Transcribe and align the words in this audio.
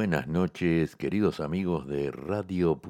Buenas 0.00 0.28
noches, 0.28 0.96
queridos 0.96 1.40
amigos 1.40 1.86
de 1.86 2.10
Radio 2.10 2.80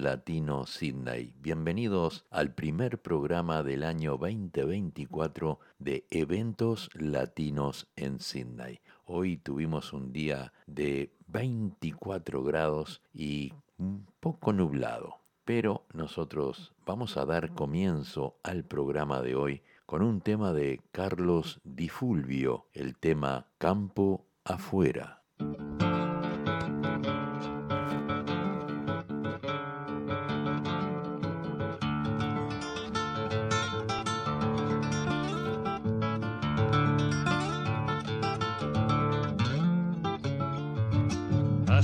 Latino 0.00 0.66
Sydney. 0.66 1.32
Bienvenidos 1.40 2.26
al 2.28 2.54
primer 2.54 3.00
programa 3.00 3.62
del 3.62 3.84
año 3.84 4.16
2024 4.16 5.60
de 5.78 6.04
Eventos 6.10 6.90
Latinos 6.94 7.86
en 7.94 8.18
Sydney. 8.18 8.80
Hoy 9.04 9.36
tuvimos 9.36 9.92
un 9.92 10.12
día 10.12 10.52
de 10.66 11.12
24 11.28 12.42
grados 12.42 13.00
y 13.14 13.52
un 13.78 14.04
poco 14.18 14.52
nublado, 14.52 15.20
pero 15.44 15.86
nosotros 15.92 16.74
vamos 16.84 17.16
a 17.16 17.24
dar 17.26 17.54
comienzo 17.54 18.38
al 18.42 18.64
programa 18.64 19.22
de 19.22 19.36
hoy 19.36 19.62
con 19.86 20.02
un 20.02 20.20
tema 20.20 20.52
de 20.52 20.80
Carlos 20.90 21.60
Di 21.62 21.88
Fulvio, 21.88 22.66
el 22.72 22.96
tema 22.96 23.46
Campo 23.56 24.26
afuera. 24.42 25.15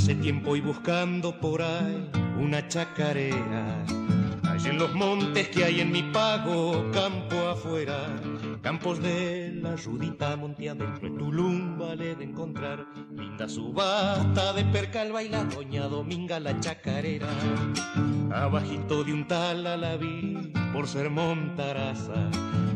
Hace 0.03 0.17
tiempo 0.17 0.57
y 0.57 0.61
buscando 0.61 1.39
por 1.39 1.63
ahí 1.63 2.11
una 2.37 2.67
chacarera, 2.67 3.85
allí 4.51 4.71
en 4.71 4.79
los 4.81 4.93
montes 4.95 5.47
que 5.51 5.63
hay 5.63 5.81
en 5.81 5.93
mi 5.93 6.03
pago, 6.03 6.91
campo 6.93 7.37
afuera, 7.49 8.09
campos 8.63 9.01
de 9.01 9.53
la 9.63 9.77
Rudita 9.77 10.35
monte 10.37 10.69
adentro, 10.71 11.07
en 11.07 11.19
Tulum 11.19 11.79
vale 11.79 12.17
de 12.17 12.25
encontrar, 12.25 12.85
linda 13.13 13.49
subasta 13.49 14.53
de 14.55 14.65
percal 14.65 15.13
baila 15.13 15.45
doña 15.45 15.87
Dominga 15.87 16.41
la 16.41 16.59
chacarera, 16.59 17.29
abajito 18.35 19.05
de 19.05 19.13
un 19.13 19.29
tal 19.29 19.63
la 19.63 19.97
vi 19.97 20.53
por 20.73 20.89
ser 20.89 21.11
montaraza, 21.11 22.29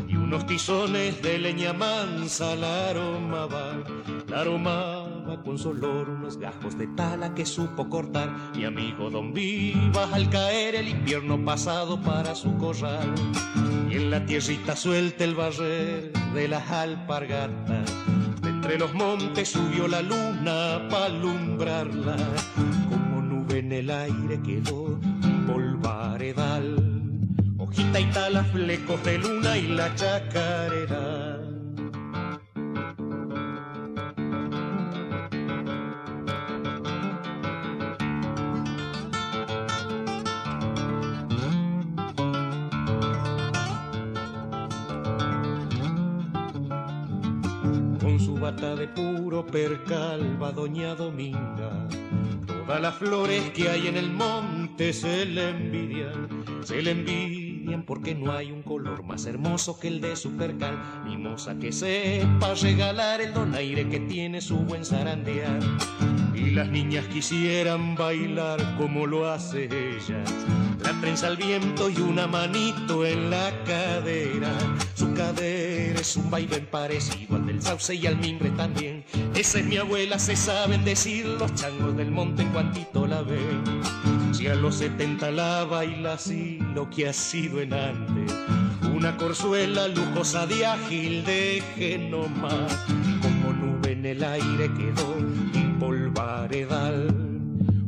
y 0.06 0.14
unos 0.14 0.46
tizones 0.46 1.20
de 1.22 1.40
leña 1.40 1.72
mansa 1.72 2.54
la 2.54 2.90
aroma 2.90 3.46
va, 3.46 3.82
la 4.28 4.42
con 5.42 5.58
su 5.58 5.70
olor 5.70 6.08
unos 6.08 6.38
gajos 6.38 6.76
de 6.78 6.86
tala 6.88 7.34
que 7.34 7.46
supo 7.46 7.88
cortar. 7.88 8.34
Mi 8.54 8.64
amigo 8.64 9.10
Don 9.10 9.32
Vivas 9.32 10.12
al 10.12 10.28
caer 10.30 10.74
el 10.74 10.88
invierno 10.88 11.42
pasado 11.44 12.00
para 12.00 12.34
su 12.34 12.56
corral 12.56 13.14
y 13.90 13.96
en 13.96 14.10
la 14.10 14.24
tierrita 14.26 14.76
suelta 14.76 15.24
el 15.24 15.34
barrer 15.34 16.12
de 16.34 16.48
las 16.48 16.70
alpargatas 16.70 17.90
de 18.42 18.48
entre 18.48 18.78
los 18.78 18.92
montes 18.94 19.50
subió 19.50 19.86
la 19.86 20.02
luna 20.02 20.86
para 20.90 21.06
alumbrarla 21.06 22.16
como 22.88 23.22
nube 23.22 23.58
en 23.60 23.72
el 23.72 23.90
aire 23.90 24.40
quedó 24.42 24.84
un 24.84 25.44
polvaredal 25.46 26.76
hojita 27.58 28.00
y 28.00 28.06
tala 28.06 28.44
flecos 28.44 29.02
de 29.04 29.18
luna 29.18 29.56
y 29.56 29.68
la 29.68 29.94
chacarera 29.94 31.45
de 48.52 48.86
puro 48.86 49.44
percal 49.44 50.40
va 50.40 50.52
doña 50.52 50.94
Dominga. 50.94 51.88
Todas 52.46 52.80
las 52.80 52.94
flores 52.94 53.50
que 53.50 53.68
hay 53.68 53.88
en 53.88 53.96
el 53.96 54.12
monte 54.12 54.92
se 54.92 55.26
le 55.26 55.50
envidian, 55.50 56.44
se 56.62 56.80
le 56.80 56.92
envidian 56.92 57.82
porque 57.84 58.14
no 58.14 58.30
hay 58.30 58.52
un 58.52 58.62
color 58.62 59.02
más 59.02 59.26
hermoso 59.26 59.80
que 59.80 59.88
el 59.88 60.00
de 60.00 60.14
su 60.14 60.36
percal. 60.36 60.78
Mimosa 61.04 61.58
que 61.58 61.72
sepa 61.72 62.54
regalar 62.54 63.20
el 63.20 63.34
donaire 63.34 63.88
que 63.88 63.98
tiene 63.98 64.40
su 64.40 64.58
buen 64.58 64.84
zarandear. 64.84 65.58
Y 66.32 66.50
las 66.50 66.68
niñas 66.68 67.06
quisieran 67.06 67.96
bailar 67.96 68.76
como 68.76 69.06
lo 69.06 69.28
hace 69.28 69.64
ella. 69.64 70.22
La 70.84 70.92
prensa 71.00 71.26
al 71.26 71.36
viento 71.36 71.90
y 71.90 71.96
una 71.96 72.28
manito 72.28 73.04
en 73.04 73.28
la 73.28 73.50
cadera. 73.64 74.52
Su 74.94 75.12
cadera 75.14 76.00
es 76.00 76.16
un 76.16 76.30
baile 76.30 76.60
parecido 76.60 77.35
del 77.56 77.62
sauce 77.62 77.94
y 77.94 78.06
al 78.06 78.18
mimbre 78.18 78.50
también. 78.50 79.04
Esa 79.34 79.58
es 79.58 79.64
mi 79.64 79.76
abuela, 79.76 80.18
se 80.18 80.36
saben 80.36 80.84
decir 80.84 81.26
los 81.26 81.54
changos 81.54 81.96
del 81.96 82.10
monte 82.10 82.42
en 82.42 82.50
cuantito 82.50 83.06
la 83.06 83.22
ven. 83.22 83.62
Si 84.32 84.46
a 84.46 84.54
los 84.54 84.76
70 84.76 85.30
la 85.30 85.64
baila 85.64 86.14
así, 86.14 86.58
lo 86.74 86.88
que 86.90 87.08
ha 87.08 87.12
sido 87.12 87.60
en 87.60 87.72
antes. 87.72 88.34
Una 88.94 89.16
corzuela 89.16 89.88
lujosa 89.88 90.46
de 90.46 90.66
ágil, 90.66 91.24
deje 91.24 91.98
nomás. 91.98 92.84
Como 93.22 93.52
nube 93.52 93.92
en 93.92 94.06
el 94.06 94.22
aire 94.22 94.70
quedó 94.74 95.16
polvaredal, 95.80 97.08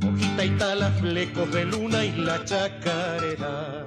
hojita 0.06 0.44
y 0.44 0.50
tala, 0.50 0.90
flecos 0.92 1.50
de 1.52 1.64
luna 1.66 2.04
y 2.04 2.12
la 2.12 2.44
chacarera. 2.44 3.84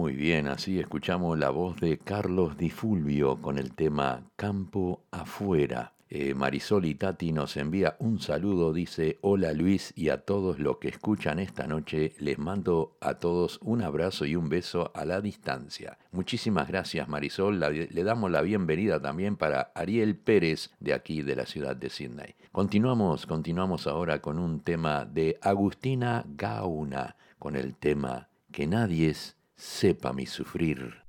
Muy 0.00 0.14
bien, 0.14 0.48
así 0.48 0.80
escuchamos 0.80 1.38
la 1.38 1.50
voz 1.50 1.78
de 1.78 1.98
Carlos 1.98 2.56
Di 2.56 2.70
Fulvio 2.70 3.36
con 3.42 3.58
el 3.58 3.74
tema 3.74 4.22
Campo 4.34 5.02
afuera. 5.10 5.92
Eh, 6.08 6.32
Marisol 6.32 6.86
y 6.86 6.94
Tati 6.94 7.32
nos 7.32 7.58
envía 7.58 7.96
un 7.98 8.18
saludo, 8.18 8.72
dice, 8.72 9.18
hola 9.20 9.52
Luis 9.52 9.92
y 9.94 10.08
a 10.08 10.24
todos 10.24 10.58
los 10.58 10.78
que 10.78 10.88
escuchan 10.88 11.38
esta 11.38 11.66
noche, 11.66 12.14
les 12.18 12.38
mando 12.38 12.96
a 13.02 13.18
todos 13.18 13.58
un 13.60 13.82
abrazo 13.82 14.24
y 14.24 14.36
un 14.36 14.48
beso 14.48 14.90
a 14.94 15.04
la 15.04 15.20
distancia. 15.20 15.98
Muchísimas 16.12 16.66
gracias 16.66 17.06
Marisol, 17.06 17.60
le 17.60 18.02
damos 18.02 18.30
la 18.30 18.40
bienvenida 18.40 19.02
también 19.02 19.36
para 19.36 19.70
Ariel 19.74 20.16
Pérez 20.16 20.70
de 20.80 20.94
aquí 20.94 21.20
de 21.20 21.36
la 21.36 21.44
ciudad 21.44 21.76
de 21.76 21.90
Sydney. 21.90 22.36
Continuamos, 22.52 23.26
continuamos 23.26 23.86
ahora 23.86 24.22
con 24.22 24.38
un 24.38 24.60
tema 24.60 25.04
de 25.04 25.38
Agustina 25.42 26.24
Gauna, 26.26 27.16
con 27.38 27.54
el 27.54 27.74
tema 27.74 28.30
Que 28.50 28.66
nadie 28.66 29.14
sepa 29.60 30.12
mi 30.12 30.24
sufrir. 30.26 31.04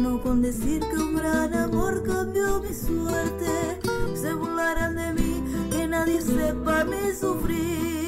Ganó 0.00 0.22
con 0.22 0.40
decir 0.40 0.78
que 0.78 0.96
un 0.96 1.16
gran 1.16 1.52
amor 1.52 2.04
cambió 2.04 2.60
mi 2.60 2.72
suerte. 2.72 3.80
Se 4.14 4.32
burlarán 4.32 4.94
de 4.94 5.12
mí, 5.12 5.42
que 5.72 5.88
nadie 5.88 6.20
sepa 6.20 6.84
mi 6.84 7.12
sufrir. 7.12 8.07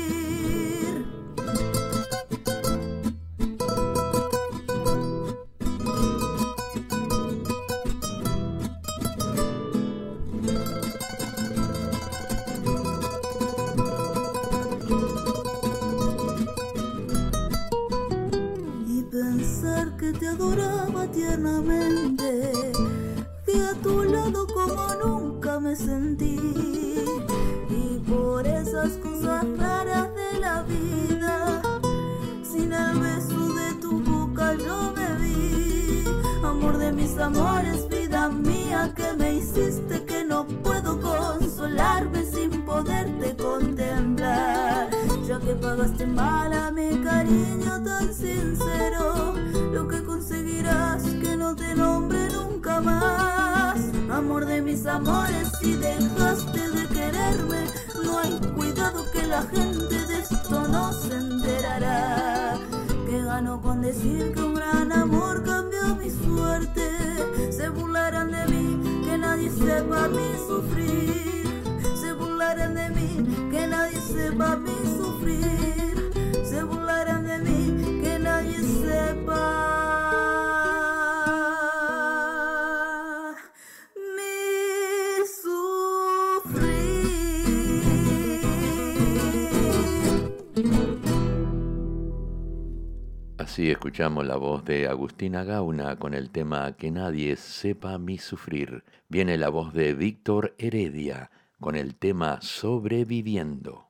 Agustina 94.70 95.42
Gauna 95.42 95.96
con 95.96 96.14
el 96.14 96.30
tema 96.30 96.76
Que 96.76 96.92
nadie 96.92 97.34
sepa 97.34 97.98
mi 97.98 98.18
sufrir. 98.18 98.84
Viene 99.08 99.36
la 99.36 99.48
voz 99.48 99.74
de 99.74 99.94
Víctor 99.94 100.54
Heredia 100.58 101.30
con 101.58 101.74
el 101.74 101.96
tema 101.96 102.40
Sobreviviendo. 102.40 103.89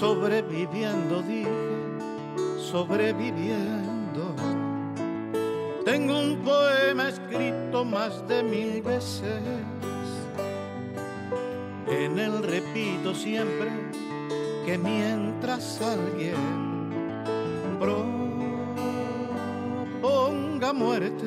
sobreviviendo 0.00 1.20
dije, 1.20 1.50
sobreviviendo. 2.58 4.34
Tengo 5.84 6.20
un 6.20 6.38
poema 6.38 7.10
escrito 7.10 7.84
más 7.84 8.26
de 8.26 8.42
mil 8.42 8.80
veces, 8.80 9.42
en 11.86 12.18
él 12.18 12.42
repito 12.42 13.14
siempre 13.14 13.68
que 14.64 14.78
mientras 14.78 15.82
alguien 15.82 16.38
proponga 20.00 20.72
muerte, 20.72 21.26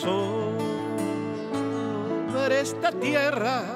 sobre 0.00 0.56
esta 2.60 2.90
tierra 2.90 3.75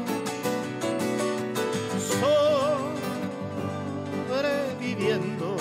Sobreviviendo. 5.01 5.57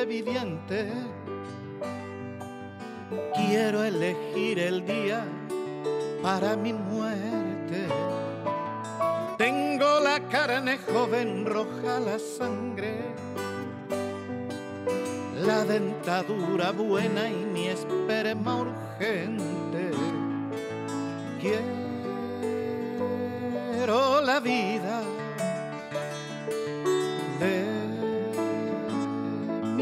Sobreviviente. 0.00 0.90
Quiero 3.34 3.84
elegir 3.84 4.58
el 4.58 4.86
día 4.86 5.24
para 6.22 6.56
mi 6.56 6.72
muerte. 6.72 7.86
Tengo 9.36 10.00
la 10.00 10.20
carne 10.28 10.78
joven, 10.78 11.44
roja 11.44 12.00
la 12.00 12.18
sangre, 12.18 12.94
la 15.44 15.64
dentadura 15.64 16.72
buena 16.72 17.28
y 17.28 17.44
mi 17.44 17.66
esperma 17.68 18.56
urgente. 18.56 19.90
Quiero 23.80 24.22
la 24.22 24.40
vida 24.40 25.02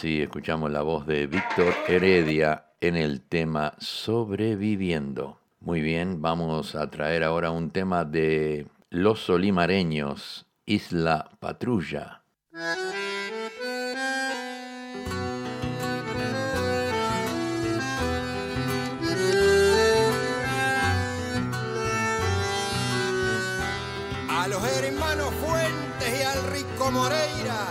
Así 0.00 0.22
escuchamos 0.22 0.70
la 0.70 0.80
voz 0.80 1.06
de 1.06 1.26
Víctor 1.26 1.74
Heredia 1.86 2.64
en 2.80 2.96
el 2.96 3.20
tema 3.20 3.74
Sobreviviendo. 3.76 5.38
Muy 5.60 5.82
bien, 5.82 6.22
vamos 6.22 6.74
a 6.74 6.90
traer 6.90 7.22
ahora 7.22 7.50
un 7.50 7.70
tema 7.70 8.06
de 8.06 8.66
Los 8.88 9.20
Solimareños, 9.20 10.46
Isla 10.64 11.28
Patrulla. 11.38 12.22
A 24.30 24.48
los 24.48 24.78
hermanos 24.78 25.34
Fuentes 25.34 26.20
y 26.20 26.22
al 26.22 26.42
Rico 26.54 26.90
Moreira, 26.90 27.66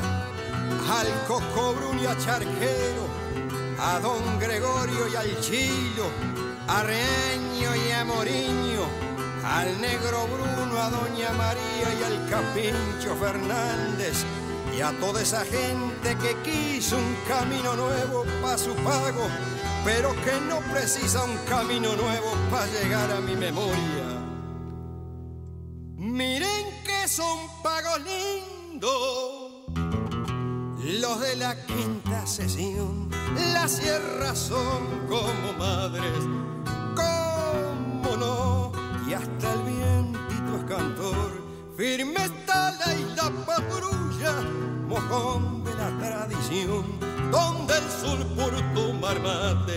al 0.89 1.08
Coco 1.27 1.74
Bruno 1.75 2.01
y 2.01 2.05
a 2.05 2.17
Charquero, 2.17 3.05
a 3.79 4.00
Don 4.00 4.39
Gregorio 4.39 5.08
y 5.08 5.15
al 5.15 5.39
Chilo, 5.39 6.10
a 6.67 6.84
Reaño 6.84 7.75
y 7.75 7.91
a 7.91 8.05
Moriño, 8.05 8.86
al 9.46 9.79
Negro 9.79 10.27
Bruno, 10.27 10.79
a 10.79 10.89
Doña 10.89 11.31
María 11.34 11.93
y 12.00 12.03
al 12.03 12.29
Capincho 12.29 13.15
Fernández, 13.15 14.24
y 14.75 14.81
a 14.81 14.91
toda 15.00 15.22
esa 15.22 15.46
gente 15.46 16.17
que 16.17 16.36
quiso 16.41 16.98
un 16.98 17.15
camino 17.27 17.75
nuevo 17.75 18.25
para 18.41 18.58
su 18.58 18.74
pago, 18.75 19.27
pero 19.86 20.12
que 20.24 20.41
no 20.48 20.60
precisa 20.72 21.24
un 21.24 21.38
camino 21.48 21.96
nuevo 21.96 22.34
para 22.50 22.65
llegar 22.65 23.12
a 23.12 23.22
mi 23.22 23.36
memoria. 23.36 24.05
Miren 25.98 26.65
que 26.84 27.08
son 27.08 27.38
pagos 27.62 28.00
lindos 28.00 29.38
los 30.83 31.19
de 31.19 31.36
la 31.36 31.55
quinta 31.65 32.25
sesión. 32.25 33.09
Las 33.53 33.71
sierras 33.71 34.38
son 34.38 35.07
como 35.07 35.53
madres, 35.57 36.24
cómo 36.95 38.15
no, 38.17 38.71
y 39.07 39.13
hasta 39.13 39.53
el 39.53 39.62
vientito 39.63 40.57
es 40.57 40.63
cantor. 40.63 41.43
Firme 41.75 42.25
está 42.25 42.71
la 42.71 42.95
isla 42.95 43.31
patrulla, 43.45 44.41
mojón 44.88 45.63
de 45.63 45.74
la 45.75 45.89
tradición, 46.00 46.86
donde 47.31 47.74
el 47.77 47.89
sur 47.89 48.25
por 48.36 48.51
tu 48.74 48.93
mate, 48.93 49.75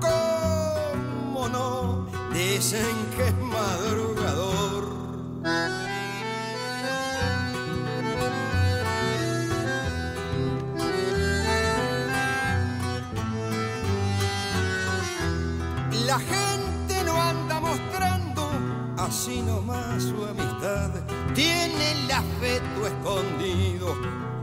cómo 0.00 1.48
no, 1.48 2.06
dicen 2.32 2.94
que 3.16 3.28
es 3.28 3.36
madrugador. 3.38 4.84
La 16.14 16.20
gente 16.20 17.02
no 17.04 17.20
anda 17.20 17.58
mostrando 17.58 18.48
así 18.96 19.42
nomás 19.42 20.00
su 20.00 20.24
amistad. 20.24 20.90
Tiene 21.34 21.90
el 21.90 22.08
afecto 22.08 22.86
escondido, 22.86 23.96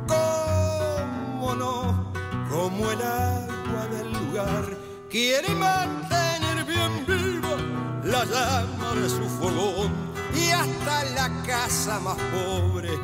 cómo 0.05 1.55
no, 1.55 2.11
como 2.49 2.91
el 2.91 3.01
agua 3.01 3.87
del 3.89 4.11
lugar. 4.11 4.65
Quiere 5.09 5.47
mantener 5.55 6.65
bien 6.65 7.05
viva 7.07 7.55
la 8.03 8.25
la 8.25 8.25
llama 8.25 8.93
de 9.01 9.09
su 9.09 9.23
fogón 9.39 9.93
y 10.35 10.49
hasta 10.49 11.05
la 11.15 11.41
casa 11.43 12.01
más 12.01 12.17
pobre, 12.33 12.99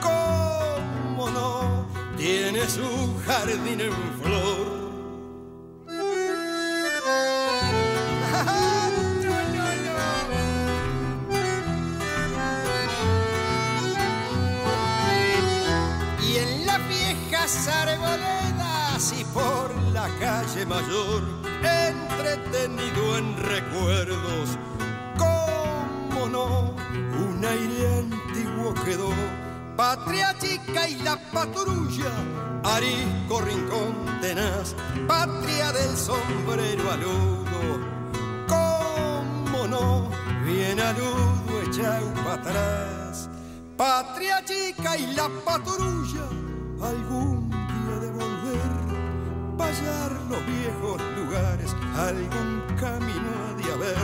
cómo 0.00 1.28
no, 1.28 1.86
tiene 2.16 2.66
su 2.70 2.88
jardín 3.26 3.82
en 3.82 3.92
flor. 4.22 4.78
Viejas 17.48 17.68
arboledas 17.68 19.14
y 19.18 19.24
por 19.26 19.74
la 19.92 20.08
calle 20.18 20.66
mayor, 20.66 21.22
entretenido 21.62 23.18
en 23.18 23.36
recuerdos, 23.36 24.58
cómo 25.16 26.28
no, 26.28 26.74
un 27.26 27.44
aire 27.44 27.98
antiguo 27.98 28.74
quedó. 28.84 29.10
Patria 29.76 30.36
chica 30.38 30.88
y 30.88 30.96
la 30.96 31.16
patrulla, 31.32 32.12
arisco 32.64 33.40
rincón 33.40 34.20
tenaz, 34.20 34.74
patria 35.06 35.72
del 35.72 35.96
sombrero 35.96 36.90
aludo, 36.90 37.80
cómo 38.48 39.66
no, 39.68 40.10
bien 40.44 40.80
aludo 40.80 41.62
echado 41.66 42.12
para 42.14 42.34
atrás. 42.34 43.30
Patria 43.76 44.44
chica 44.44 44.96
y 44.96 45.14
la 45.14 45.28
patrulla, 45.44 46.24
algún 46.82 47.50
día 47.50 47.98
de 48.00 48.10
volver, 48.10 49.56
payar 49.56 50.12
los 50.28 50.46
viejos 50.46 51.00
lugares, 51.16 51.74
algún 51.96 52.62
camino 52.78 53.30
ha 53.44 53.54
de 53.54 53.72
haber, 53.72 53.96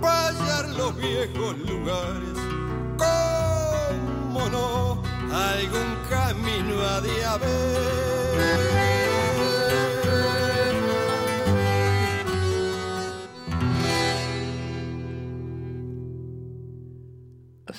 payar 0.00 0.68
los 0.70 0.96
viejos 0.96 1.58
lugares, 1.58 2.38
cómo 2.96 4.48
no, 4.48 5.02
algún 5.32 5.96
camino 6.08 7.00
de 7.00 7.24
haber. 7.24 8.89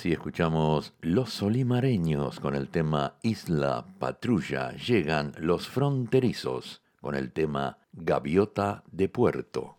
Así 0.02 0.10
escuchamos 0.10 0.94
Los 1.00 1.32
Solimareños 1.32 2.40
con 2.40 2.56
el 2.56 2.66
tema 2.70 3.14
Isla 3.22 3.86
Patrulla. 4.00 4.72
Llegan 4.72 5.32
los 5.38 5.68
fronterizos 5.68 6.82
con 7.00 7.14
el 7.14 7.30
tema 7.30 7.78
Gaviota 7.92 8.82
de 8.90 9.08
Puerto. 9.08 9.78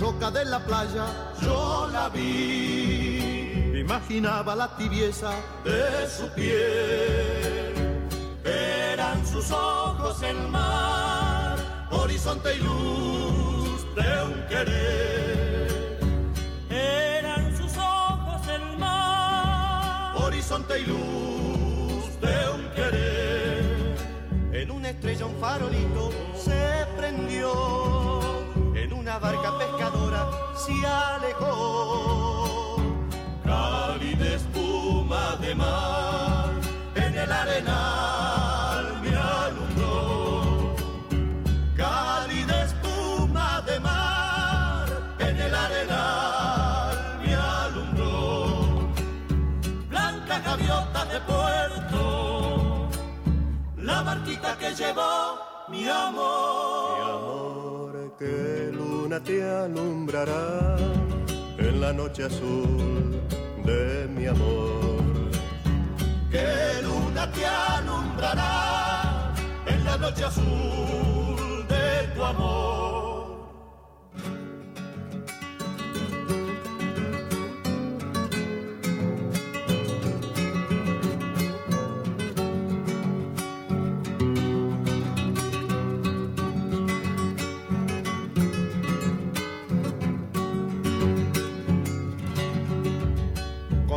Roca 0.00 0.30
de 0.30 0.44
la 0.44 0.58
playa 0.60 1.06
yo 1.42 1.88
la 1.92 2.08
vi. 2.08 3.78
Imaginaba 3.78 4.54
la 4.54 4.76
tibieza 4.76 5.32
de 5.64 6.08
su 6.08 6.28
piel. 6.30 7.74
Eran 8.44 9.26
sus 9.26 9.50
ojos 9.50 10.22
el 10.22 10.48
mar, 10.48 11.58
horizonte 11.90 12.54
y 12.54 12.58
luz 12.60 13.94
de 13.94 14.24
un 14.24 14.46
querer. 14.48 15.98
Eran 16.70 17.56
sus 17.56 17.76
ojos 17.76 18.48
el 18.48 18.78
mar, 18.78 20.14
Horizonte 20.16 20.80
y 20.80 20.86
luz 20.86 22.20
de 22.20 22.50
un 22.54 22.68
querer. 22.74 23.96
En 24.52 24.70
una 24.70 24.90
estrella 24.90 25.26
un 25.26 25.36
farolito 25.40 26.10
se 26.36 26.86
prendió. 26.96 28.03
Que 54.64 54.74
llevó 54.74 55.38
mi 55.68 55.88
amor. 55.88 56.96
Mi 56.96 57.04
amor, 57.16 58.16
que 58.18 58.70
luna 58.72 59.20
te 59.20 59.42
alumbrará 59.42 60.76
en 61.58 61.80
la 61.80 61.92
noche 61.92 62.24
azul 62.24 63.20
de 63.64 64.08
mi 64.16 64.26
amor. 64.26 65.30
Que 66.30 66.82
luna 66.82 67.30
te 67.32 67.46
alumbrará 67.46 69.34
en 69.66 69.84
la 69.84 69.96
noche 69.98 70.24
azul 70.24 71.66
de 71.68 72.08
tu 72.14 72.24
amor. 72.24 72.83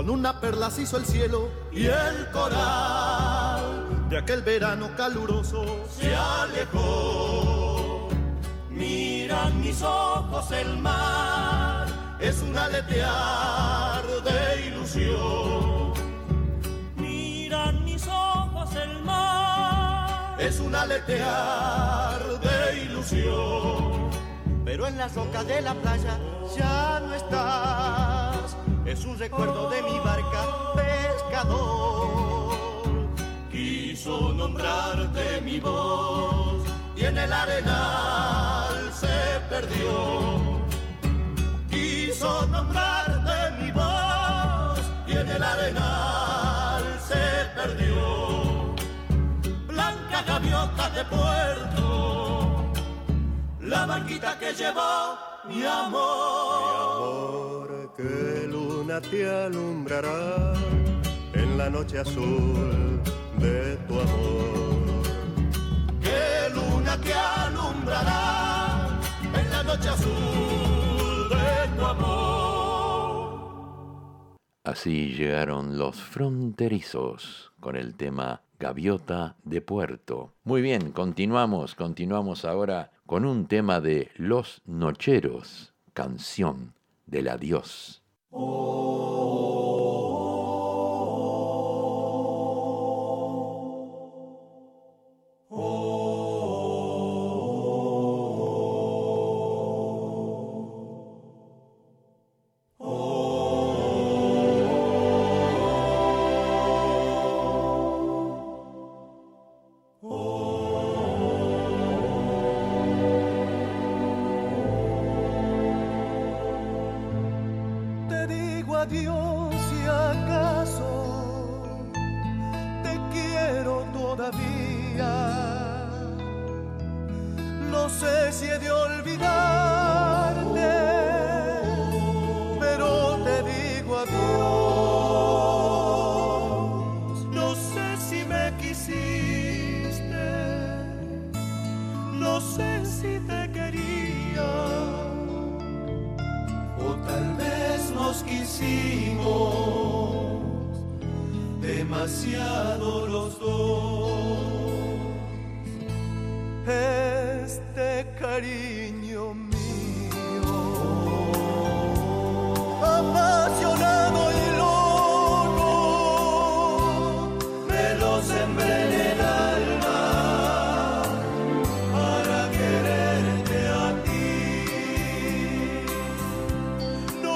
Con 0.08 0.20
una 0.20 0.40
perla 0.40 0.72
se 0.72 0.84
hizo 0.84 0.96
el 0.96 1.06
cielo 1.06 1.50
y 1.70 1.88
el 1.88 2.32
coral 2.32 4.08
de 4.10 4.18
aquel 4.18 4.42
verano 4.42 4.90
caluroso 4.96 5.66
se 6.00 6.16
alejó. 6.16 8.08
Miran 8.70 9.60
mis 9.60 9.82
ojos 9.82 10.50
el 10.52 10.78
mar, 10.78 11.88
es 12.22 12.42
un 12.42 12.58
aletear 12.58 14.06
de 14.24 14.68
ilusión. 14.68 15.92
miran 16.96 17.84
mis 17.84 18.08
ojos 18.08 18.76
el 18.78 19.04
mar, 19.04 20.38
Es 20.40 20.62
un 20.62 20.74
aletear 20.74 22.22
de 22.40 22.82
ilusión. 22.82 24.10
Pero 24.64 24.88
en 24.88 24.98
las 24.98 25.14
rocas 25.16 25.46
de 25.46 25.62
la 25.62 25.74
playa 25.74 26.18
ya 26.58 27.02
no 27.02 27.14
estás. 27.14 28.17
Es 28.88 29.04
un 29.04 29.20
recuerdo 29.20 29.70
de 29.70 29.82
mi 29.84 30.00
barca 30.00 30.74
pescador. 30.74 32.56
Quiso 33.52 34.32
nombrarte 34.32 35.42
mi 35.42 35.60
voz 35.60 36.64
y 36.96 37.04
en 37.04 37.18
el 37.18 37.34
arenal 37.34 38.94
se 38.94 39.42
perdió. 39.50 40.62
Quiso 41.70 42.48
nombrarte 42.48 43.62
mi 43.62 43.72
voz 43.72 44.80
y 45.06 45.18
en 45.18 45.30
el 45.32 45.44
arenal 45.44 46.84
se 47.06 47.46
perdió. 47.58 48.74
Blanca 49.68 50.22
gaviota 50.26 50.90
de 50.92 51.04
puerto, 51.04 52.72
la 53.60 53.86
barquita 53.86 54.40
que 54.40 54.54
llevó 54.54 55.18
mi 55.50 55.66
amor. 55.66 56.17
Te 59.02 59.30
alumbrará 59.30 60.54
en 61.34 61.58
la 61.58 61.70
noche 61.70 62.00
azul 62.00 63.02
de 63.38 63.78
tu 63.88 64.00
amor. 64.00 64.78
Luna 66.54 67.00
te 67.02 67.14
alumbrará 67.14 69.00
en 69.24 69.52
la 69.52 69.64
noche 69.64 69.90
azul 69.90 71.30
de 71.30 71.78
tu 71.78 71.86
amor. 71.86 72.78
Así 74.64 75.14
llegaron 75.14 75.78
los 75.78 75.98
fronterizos 75.98 77.52
con 77.60 77.76
el 77.76 77.96
tema 77.96 78.42
Gaviota 78.60 79.36
de 79.44 79.62
Puerto. 79.62 80.34
Muy 80.44 80.62
bien, 80.62 80.92
continuamos, 80.92 81.76
continuamos 81.76 82.46
ahora 82.46 82.92
con 83.06 83.26
un 83.26 83.48
tema 83.48 83.80
de 83.80 84.10
Los 84.16 84.62
Nocheros, 84.66 85.74
canción 85.94 86.74
del 87.06 87.28
adiós. 87.28 88.02
Adiós 88.36 89.67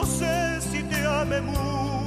No 0.01 0.07
sé 0.07 0.59
si 0.61 0.81
te 0.81 1.05
ame 1.05 1.41
mucho, 1.41 2.00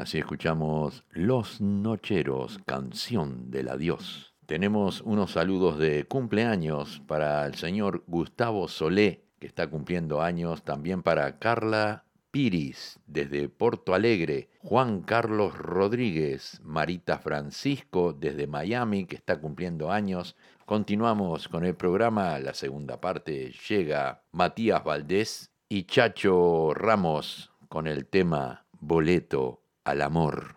así 0.00 0.18
escuchamos 0.18 1.04
Los 1.10 1.60
Nocheros, 1.60 2.60
canción 2.66 3.50
del 3.50 3.68
adiós. 3.68 4.34
Tenemos 4.46 5.00
unos 5.02 5.32
saludos 5.32 5.78
de 5.78 6.04
cumpleaños 6.04 7.02
para 7.06 7.44
el 7.46 7.54
señor 7.54 8.04
Gustavo 8.06 8.68
Solé, 8.68 9.24
que 9.40 9.46
está 9.46 9.68
cumpliendo 9.68 10.22
años, 10.22 10.62
también 10.62 11.02
para 11.02 11.38
Carla 11.38 12.04
Piris, 12.30 12.98
desde 13.06 13.48
Porto 13.48 13.94
Alegre, 13.94 14.50
Juan 14.62 15.02
Carlos 15.02 15.56
Rodríguez, 15.56 16.60
Marita 16.62 17.18
Francisco, 17.18 18.12
desde 18.12 18.46
Miami, 18.46 19.04
que 19.04 19.16
está 19.16 19.40
cumpliendo 19.40 19.90
años. 19.90 20.36
Continuamos 20.64 21.48
con 21.48 21.64
el 21.64 21.74
programa, 21.74 22.38
la 22.38 22.54
segunda 22.54 23.00
parte 23.00 23.52
llega 23.68 24.22
Matías 24.32 24.84
Valdés 24.84 25.50
y 25.68 25.84
Chacho 25.84 26.72
Ramos 26.74 27.50
con 27.68 27.86
el 27.86 28.06
tema 28.06 28.64
Boleto 28.80 29.62
al 29.88 30.02
Amor. 30.02 30.54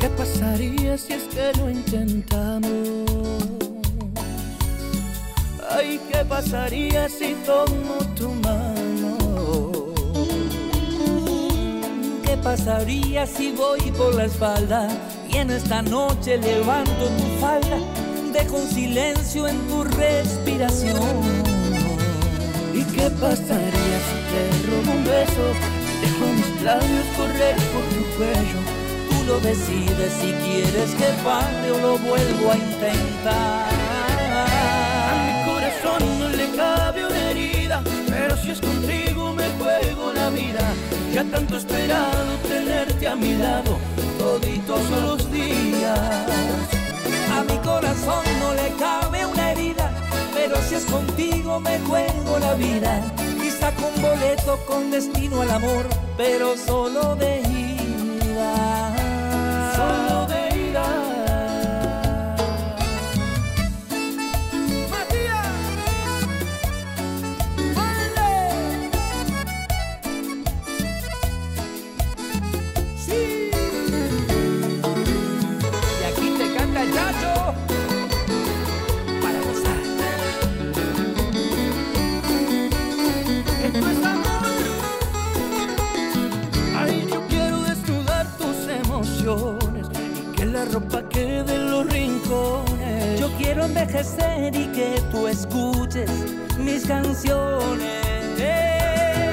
¿Qué 0.00 0.08
pasaría 0.18 0.98
si 0.98 1.14
es 1.14 1.22
que 1.22 1.52
lo 1.58 1.70
intentamos? 1.70 2.70
Ay, 5.70 5.98
¿qué 6.10 6.24
pasaría 6.26 7.08
si 7.08 7.34
tomo 7.46 7.96
tu 8.14 8.28
mano? 8.34 9.16
¿Qué 12.22 12.36
pasaría 12.36 13.26
si 13.26 13.52
voy 13.52 13.80
por 13.92 14.14
la 14.14 14.24
espalda 14.26 14.88
y 15.32 15.36
en 15.36 15.50
esta 15.50 15.82
noche 15.82 16.38
levanto 16.38 17.06
tu 17.06 17.40
falda? 17.40 17.78
Dejo 18.32 18.56
un 18.56 18.68
silencio 18.68 19.48
en 19.48 19.58
tu 19.68 19.84
respiración. 19.84 21.20
¿Y 22.74 22.84
qué 22.84 23.10
pasaría 23.10 23.98
si 24.06 24.16
te 24.30 24.42
robo 24.66 24.92
un 24.98 25.04
beso? 25.04 25.44
Dejo 26.02 26.32
mis 26.32 26.62
labios 26.62 27.06
correr 27.16 27.56
por 27.72 27.84
tu 27.94 28.02
cuello. 28.16 28.60
Tú 29.08 29.24
lo 29.26 29.40
decides 29.40 30.12
si 30.20 30.32
quieres 30.44 30.90
que 30.94 31.08
pare 31.24 31.70
o 31.70 31.78
lo 31.78 31.98
vuelvo 31.98 32.50
a 32.50 32.56
intentar. 32.56 33.68
A 34.34 35.14
mi 35.24 35.50
corazón 35.50 36.18
no 36.18 36.28
le 36.28 36.56
cabe 36.56 37.06
una 37.06 37.30
herida, 37.30 37.82
pero 38.08 38.36
si 38.36 38.50
es 38.50 38.60
contigo 38.60 39.32
me 39.34 39.48
juego 39.58 40.12
la 40.12 40.30
vida. 40.30 40.74
Ya 41.12 41.24
tanto 41.24 41.58
esperado 41.58 42.36
tenerte 42.48 43.06
a 43.06 43.14
mi 43.14 43.34
lado, 43.34 43.78
A 47.34 47.44
mi 47.44 47.58
corazón 47.58 48.24
no 48.40 48.54
le 48.54 48.72
cabe 48.78 49.26
una 49.26 49.52
herida, 49.52 49.90
pero 50.34 50.56
si 50.62 50.74
es 50.76 50.84
contigo 50.84 51.60
me 51.60 51.78
juego 51.80 52.38
la 52.38 52.54
vida. 52.54 53.02
Saco 53.62 53.92
un 53.94 54.02
boleto 54.02 54.58
con 54.66 54.90
destino 54.90 55.42
al 55.42 55.50
amor, 55.52 55.86
pero 56.16 56.56
solo 56.56 57.14
de 57.14 57.42
ida. 57.42 57.61
Yo 93.18 93.30
quiero 93.36 93.64
envejecer 93.64 94.54
y 94.54 94.66
que 94.68 95.02
tú 95.10 95.28
escuches 95.28 96.10
mis 96.58 96.86
canciones. 96.86 98.02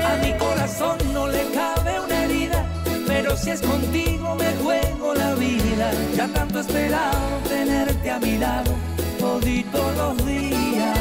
A 0.06 0.16
mi 0.24 0.34
corazón 0.38 0.98
no 1.14 1.28
le 1.28 1.50
cabe 1.52 2.00
una 2.00 2.26
herida, 2.26 2.66
pero 3.08 3.38
si 3.38 3.52
es 3.52 3.62
contigo 3.62 4.36
me 4.36 4.52
juego 4.62 5.14
la 5.14 5.34
vida. 5.36 5.92
Ya 6.16 6.28
tanto 6.28 6.60
esperado 6.60 7.40
tenerte 7.48 8.12
a 8.12 8.20
mi 8.20 8.38
lado 8.38 8.72
toditos 9.18 9.98
los 9.98 10.26
días. 10.26 10.98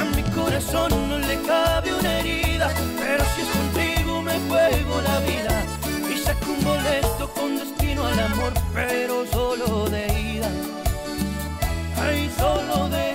A 0.00 0.04
mi 0.16 0.22
corazón 0.34 0.90
no 1.08 1.18
le 1.18 1.36
cabe 1.42 1.94
una 1.94 2.20
herida, 2.20 2.70
pero 2.98 3.22
si 3.34 3.42
es 3.42 3.48
contigo 3.48 4.22
me 4.22 4.38
juego 4.48 5.00
la 5.02 5.18
vida. 5.20 5.62
Y 6.10 6.18
saco 6.18 6.52
un 6.56 6.64
boleto 6.64 7.28
con 7.34 7.56
destino 7.58 7.83
al 8.06 8.20
amor, 8.20 8.52
pero 8.72 9.26
solo 9.26 9.88
de 9.88 10.06
ida. 10.36 10.50
Ay, 12.00 12.30
solo 12.36 12.88
de 12.88 13.10
ida. 13.10 13.13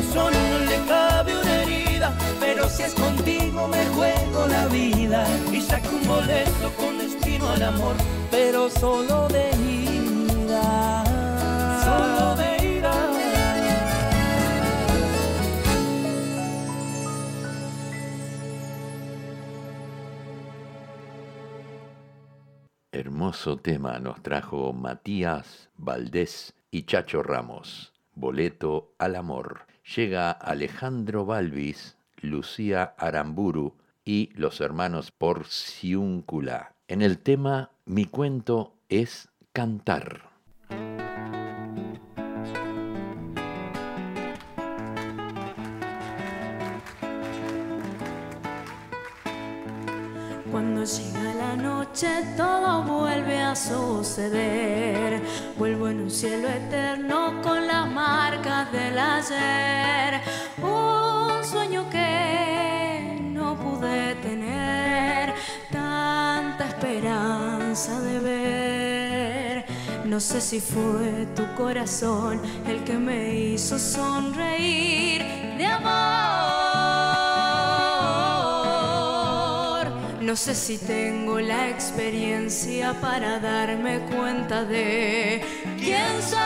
Corazón 0.00 0.32
no 0.32 0.58
le 0.60 0.86
cabe 0.86 1.38
una 1.38 1.62
herida. 1.62 2.16
Pero 2.38 2.68
si 2.68 2.82
es 2.82 2.94
contigo 2.94 3.68
me 3.68 3.84
juego 3.86 4.46
la 4.46 4.66
vida, 4.66 5.26
Y 5.52 5.60
saco 5.60 5.88
un 5.90 6.06
boleto 6.06 6.72
con 6.78 6.98
destino 6.98 7.48
al 7.50 7.62
amor. 7.62 7.94
pero 8.30 8.70
solo 8.70 9.28
de 9.28 9.50
ida. 9.50 11.04
Solo 11.84 12.36
de 12.36 12.78
ida. 12.78 12.94
Hermoso 22.92 23.56
tema 23.58 23.98
nos 23.98 24.22
trajo 24.22 24.72
Matías 24.72 25.68
Valdés 25.76 26.54
y 26.70 26.84
Chacho 26.84 27.22
Ramos. 27.22 27.92
Boleto 28.14 28.92
al 28.98 29.16
amor. 29.16 29.69
Llega 29.96 30.30
Alejandro 30.30 31.26
Balvis, 31.26 31.96
Lucía 32.20 32.94
Aramburu 32.96 33.74
y 34.04 34.30
los 34.34 34.60
hermanos 34.60 35.10
Porciúncula. 35.10 36.76
En 36.86 37.02
el 37.02 37.18
tema 37.18 37.72
Mi 37.86 38.04
cuento 38.04 38.76
es 38.88 39.30
cantar. 39.52 40.30
Cuando 50.52 50.86
noche 51.56 52.08
todo 52.36 52.82
vuelve 52.82 53.40
a 53.40 53.54
suceder. 53.54 55.22
Vuelvo 55.56 55.88
en 55.88 56.00
un 56.00 56.10
cielo 56.10 56.48
eterno 56.48 57.40
con 57.42 57.66
las 57.66 57.90
marcas 57.90 58.70
del 58.72 58.98
ayer. 58.98 60.20
Un 60.62 61.44
sueño 61.44 61.88
que 61.90 63.18
no 63.20 63.56
pude 63.56 64.14
tener. 64.16 65.34
Tanta 65.70 66.66
esperanza 66.66 68.00
de 68.00 68.18
ver. 68.18 69.64
No 70.04 70.20
sé 70.20 70.40
si 70.40 70.60
fue 70.60 71.26
tu 71.36 71.44
corazón 71.54 72.40
el 72.66 72.84
que 72.84 72.94
me 72.94 73.34
hizo 73.34 73.78
sonreír 73.78 75.22
de 75.56 75.66
amor. 75.66 76.59
No 80.30 80.36
sé 80.36 80.54
si 80.54 80.78
tengo 80.78 81.40
la 81.40 81.68
experiencia 81.68 82.94
para 83.00 83.40
darme 83.40 83.98
cuenta 84.14 84.64
de 84.64 85.42
quién 85.76 86.22
soy. 86.22 86.38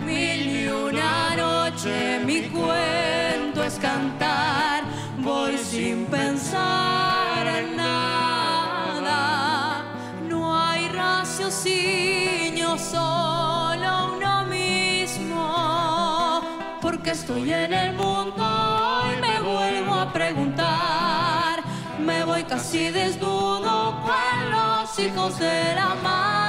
Mil 0.00 0.64
y 0.64 0.68
una 0.68 1.34
noche 1.34 2.20
mi 2.26 2.42
cuento 2.42 3.64
es 3.64 3.78
cantar. 3.78 4.84
Voy 5.16 5.56
sin 5.56 6.04
pensar 6.04 7.46
en 7.46 7.74
nada. 7.74 9.16
No 10.28 10.54
hay 10.62 10.88
raciocinio, 10.88 12.76
solo 12.76 14.14
uno 14.14 14.44
mismo. 14.44 16.42
Porque 16.82 17.12
estoy 17.12 17.54
en 17.54 17.72
el 17.72 17.94
mundo 17.94 18.15
casi 22.48 22.90
desnudo 22.90 24.00
con 24.02 24.50
los 24.50 24.98
hijos 24.98 25.38
de 25.38 25.74
la 25.74 25.94
mar. 26.02 26.45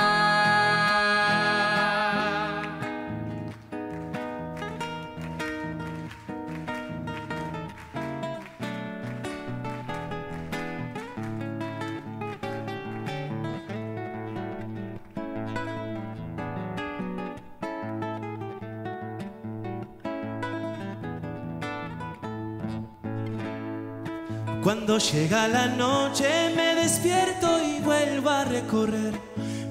Cuando 24.68 24.98
llega 24.98 25.48
la 25.48 25.68
noche 25.68 26.28
me 26.54 26.76
despierto 26.76 27.58
y 27.64 27.80
vuelvo 27.80 28.30
a 28.30 28.44
recorrer 28.44 29.14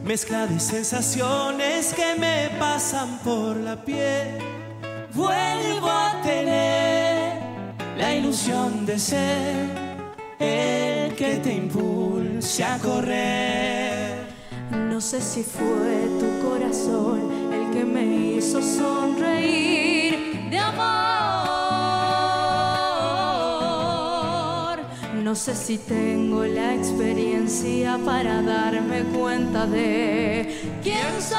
mezcla 0.03 0.47
de 0.47 0.59
sensaciones 0.59 1.93
que 1.93 2.19
me 2.19 2.49
pasan 2.59 3.19
por 3.19 3.59
la 3.59 3.77
piel. 3.77 4.39
Vuelvo 5.13 5.91
a 5.91 6.19
tener 6.25 7.43
la 7.99 8.15
ilusión 8.15 8.87
de 8.87 8.99
ser 8.99 9.69
el 10.39 11.15
que 11.15 11.41
te 11.43 11.53
impulse 11.53 12.65
a 12.65 12.79
correr. 12.79 14.15
No 14.71 14.99
sé 15.03 15.21
si 15.21 15.43
fue 15.43 16.09
tu 16.19 16.49
corazón 16.49 17.53
el 17.53 17.71
que 17.71 17.85
me 17.85 18.03
hizo 18.03 18.63
sonreír 18.63 20.49
de 20.49 20.59
amor. 20.59 21.16
No 25.27 25.35
sé 25.35 25.57
si 25.57 25.77
tengo 25.77 26.45
la 26.45 26.73
experiencia 26.73 27.99
para 28.05 28.43
darme 28.43 29.03
cuenta 29.13 29.67
de 29.67 30.79
quién 30.85 31.21
soy. 31.21 31.37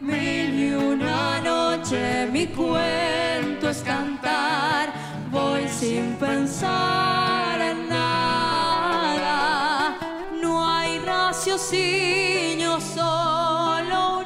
Mil 0.00 0.58
y 0.58 0.74
una 0.74 1.38
noche 1.38 2.26
mi 2.32 2.48
cuento 2.48 3.68
es 3.70 3.78
cantar. 3.82 4.92
Voy 5.30 5.68
sin 5.68 6.16
pensar 6.16 7.60
en 7.60 7.88
nada. 7.88 9.30
No 10.42 10.68
hay 10.68 10.98
raciocinio, 10.98 12.80
solo 12.80 14.21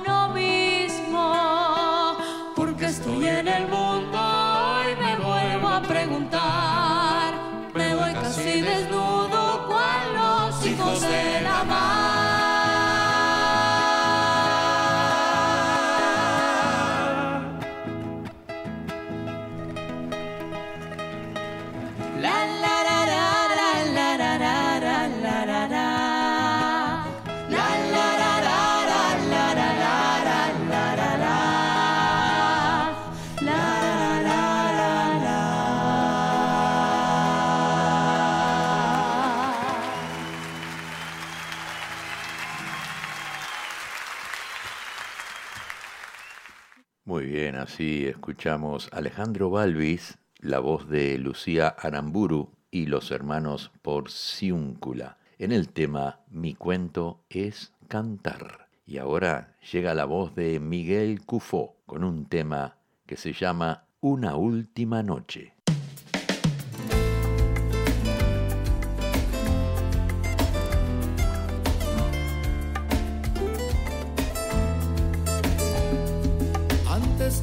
así 47.77 48.07
escuchamos 48.07 48.89
Alejandro 48.91 49.51
Balvis, 49.51 50.17
la 50.39 50.61
voz 50.61 50.89
de 50.89 51.19
Lucía 51.19 51.69
Aramburu 51.69 52.49
y 52.71 52.87
los 52.87 53.11
hermanos 53.11 53.71
Porciúncula 53.83 55.19
en 55.37 55.53
el 55.53 55.69
tema 55.69 56.21
Mi 56.31 56.55
cuento 56.55 57.21
es 57.29 57.75
cantar. 57.87 58.69
Y 58.87 58.97
ahora 58.97 59.59
llega 59.71 59.93
la 59.93 60.07
voz 60.07 60.35
de 60.35 60.59
Miguel 60.59 61.21
Cufó 61.27 61.77
con 61.85 62.03
un 62.03 62.25
tema 62.25 62.79
que 63.05 63.19
se 63.19 63.35
llama 63.35 63.85
Una 64.01 64.37
última 64.37 65.03
noche. 65.03 65.53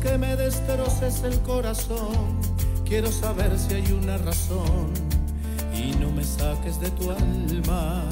Que 0.04 0.18
me 0.18 0.36
destroces 0.36 1.24
el 1.24 1.40
corazón, 1.40 2.38
quiero 2.86 3.10
saber 3.10 3.58
si 3.58 3.76
hay 3.76 3.92
una 3.94 4.18
razón 4.18 4.92
y 5.74 5.96
no 5.96 6.12
me 6.12 6.26
saques 6.26 6.80
de 6.82 6.90
tu 6.92 7.10
alma. 7.10 8.04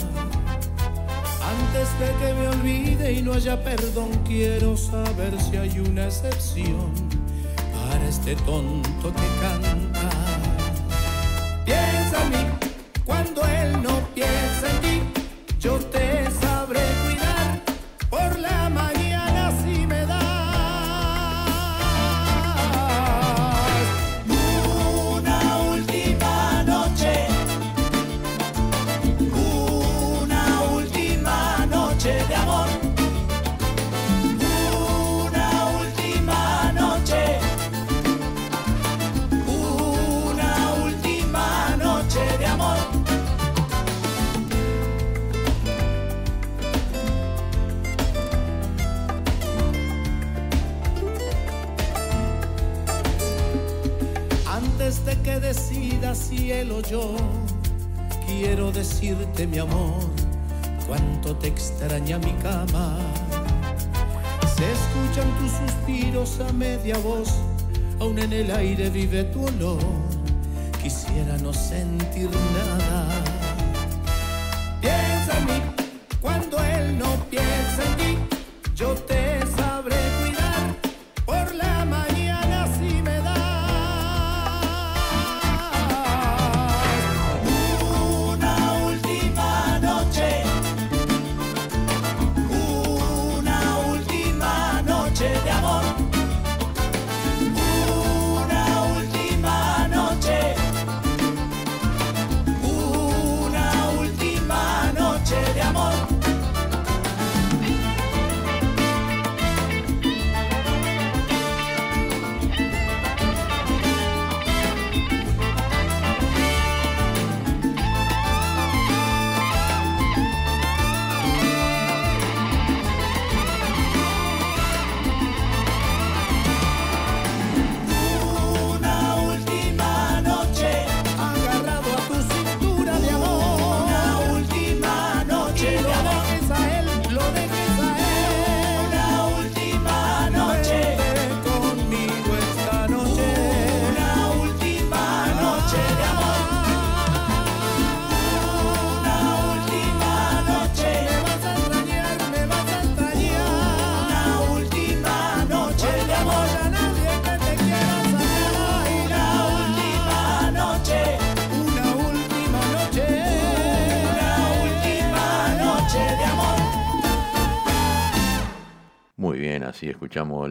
Antes 1.54 1.90
de 2.00 2.08
que 2.20 2.34
me 2.34 2.48
olvide 2.48 3.12
y 3.12 3.22
no 3.22 3.34
haya 3.34 3.62
perdón, 3.62 4.10
quiero 4.26 4.78
saber 4.78 5.34
si 5.42 5.58
hay 5.58 5.80
una 5.80 6.06
excepción 6.06 6.94
para 7.74 8.08
este 8.08 8.36
tonto 8.38 9.12
que 9.14 9.28
canta. 9.42 10.10
Piensa 11.66 12.24
en 12.24 12.30
mí 12.30 12.52
cuando 13.04 13.44
él 13.46 13.84
no 13.84 14.00
piensa 14.16 14.70
en 14.72 14.82
ti, 14.82 15.02
yo 15.60 15.78
te 15.78 16.11
decidas 56.12 56.18
si 56.18 56.52
él 56.52 56.72
o 56.72 56.82
yo, 56.82 57.16
quiero 58.26 58.72
decirte 58.72 59.48
mi 59.48 59.60
amor, 59.60 60.00
cuánto 60.88 61.36
te 61.36 61.48
extraña 61.48 62.18
mi 62.18 62.34
cama. 62.44 62.98
Se 64.56 64.72
escuchan 64.72 65.30
tus 65.40 65.52
suspiros 65.52 66.40
a 66.42 66.52
media 66.54 66.98
voz, 66.98 67.34
aún 68.00 68.20
en 68.20 68.34
el 68.34 68.52
aire 68.52 68.90
vive 68.90 69.24
tu 69.26 69.46
olor. 69.46 69.80
Quisiera 70.82 71.38
no 71.38 71.54
sentir 71.54 72.30
nada. 72.30 73.31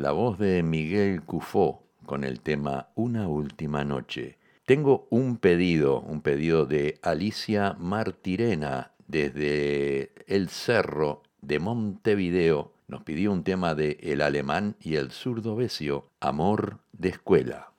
La 0.01 0.13
voz 0.13 0.39
de 0.39 0.63
Miguel 0.63 1.23
Cufó 1.23 1.83
con 2.07 2.25
el 2.25 2.41
tema 2.41 2.89
Una 2.95 3.29
última 3.29 3.85
noche. 3.85 4.39
Tengo 4.65 5.07
un 5.11 5.37
pedido, 5.37 6.01
un 6.01 6.23
pedido 6.23 6.65
de 6.65 6.99
Alicia 7.03 7.77
Martirena 7.79 8.93
desde 9.07 10.13
el 10.27 10.49
Cerro 10.49 11.23
de 11.43 11.59
Montevideo. 11.59 12.73
Nos 12.89 13.03
pidió 13.03 13.31
un 13.31 13.45
tema 13.45 13.75
de 13.75 13.99
El 14.01 14.23
Alemán 14.23 14.77
y 14.81 14.97
el 14.97 15.11
Zurdo 15.11 15.55
Besio, 15.55 16.09
Amor 16.21 16.79
de 16.93 17.11
Escuela. 17.11 17.71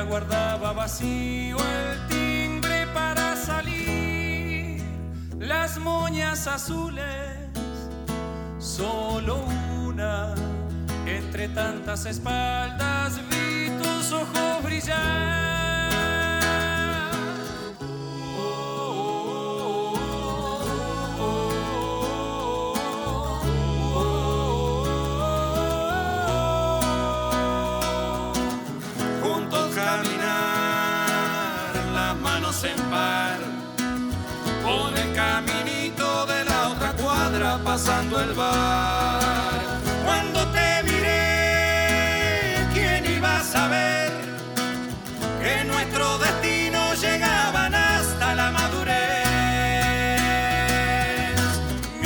día 0.00 0.08
guardaba 0.08 0.72
vacío 0.72 1.56
el 1.56 2.06
timbre 2.08 2.86
para 2.94 3.36
salir. 3.36 4.82
Las 5.38 5.78
moñas 5.78 6.46
azules, 6.46 7.04
solo 8.58 9.44
una. 9.86 10.34
Entre 11.06 11.48
tantas 11.48 12.06
espaldas 12.06 13.20
vi 13.30 13.68
tus 13.82 14.12
ojos 14.12 14.62
brillar 14.62 15.69
caminito 35.20 36.08
de 36.32 36.40
la 36.50 36.58
otra 36.72 36.90
cuadra 37.02 37.50
pasando 37.70 38.14
el 38.20 38.32
bar. 38.32 39.20
Cuando 40.06 40.38
te 40.56 40.68
miré, 40.88 42.66
¿quién 42.74 43.00
iba 43.16 43.32
a 43.40 43.42
saber 43.56 44.08
que 45.42 45.54
nuestro 45.72 46.06
destino 46.26 46.80
llegaban 47.04 47.72
hasta 47.74 48.26
la 48.40 48.48
madurez? 48.58 48.98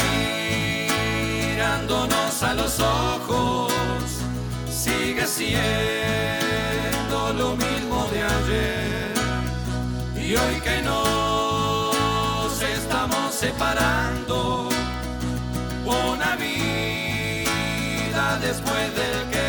Mirándonos 0.00 2.34
a 2.42 2.52
los 2.60 2.74
ojos 2.80 3.72
sigue 4.84 5.24
siendo 5.38 7.18
lo 7.40 7.48
mismo 7.64 7.98
de 8.12 8.18
ayer. 8.36 9.14
Y 10.26 10.28
hoy 10.42 10.56
separando, 13.45 14.70
una 15.84 16.36
vida 16.36 17.49
después 18.40 18.95
del 18.95 19.28
querer. 19.30 19.43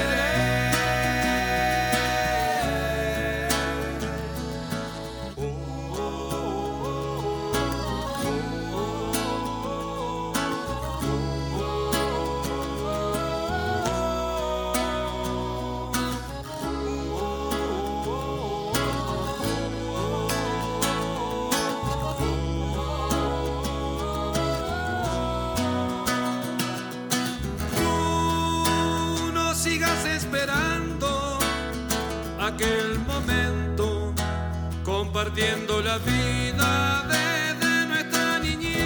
Compartiendo 35.35 35.81
la 35.81 35.97
vida 35.97 37.03
desde 37.09 37.85
nuestra 37.87 38.39
niñez. 38.39 38.77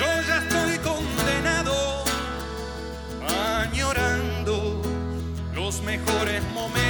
Yo 0.00 0.06
ya 0.26 0.38
estoy 0.38 0.78
condenado, 0.78 2.04
añorando 3.62 4.82
los 5.54 5.82
mejores 5.82 6.42
momentos 6.52 6.87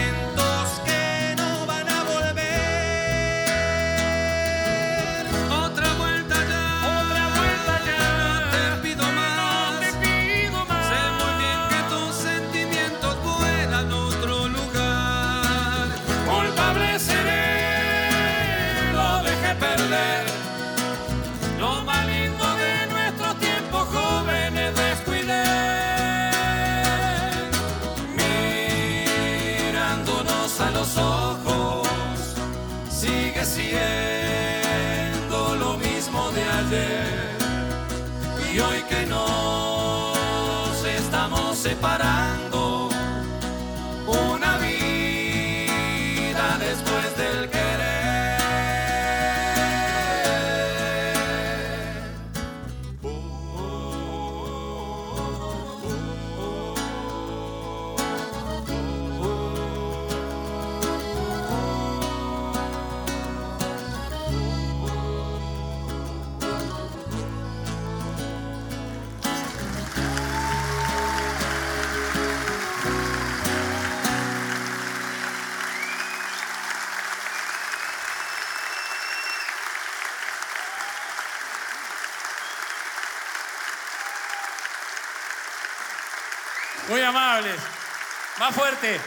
Más 88.38 88.54
fuerte. 88.54 89.00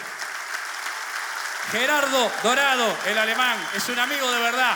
Gerardo 1.71 2.29
Dorado, 2.43 2.97
el 3.07 3.17
alemán, 3.17 3.57
es 3.75 3.87
un 3.87 3.97
amigo 3.97 4.29
de 4.29 4.39
verdad. 4.39 4.75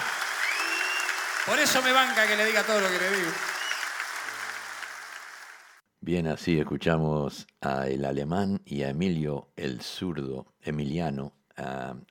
Por 1.46 1.60
eso 1.60 1.82
me 1.82 1.92
banca 1.92 2.26
que 2.26 2.38
le 2.38 2.46
diga 2.46 2.64
todo 2.64 2.80
lo 2.80 2.88
que 2.88 2.98
le 2.98 3.18
digo. 3.18 3.32
Bien, 6.00 6.28
así 6.28 6.58
escuchamos 6.60 7.48
a 7.60 7.88
el 7.88 8.06
alemán 8.06 8.62
y 8.64 8.84
a 8.84 8.90
Emilio 8.90 9.50
el 9.58 9.82
zurdo, 9.82 10.54
Emiliano, 10.62 11.34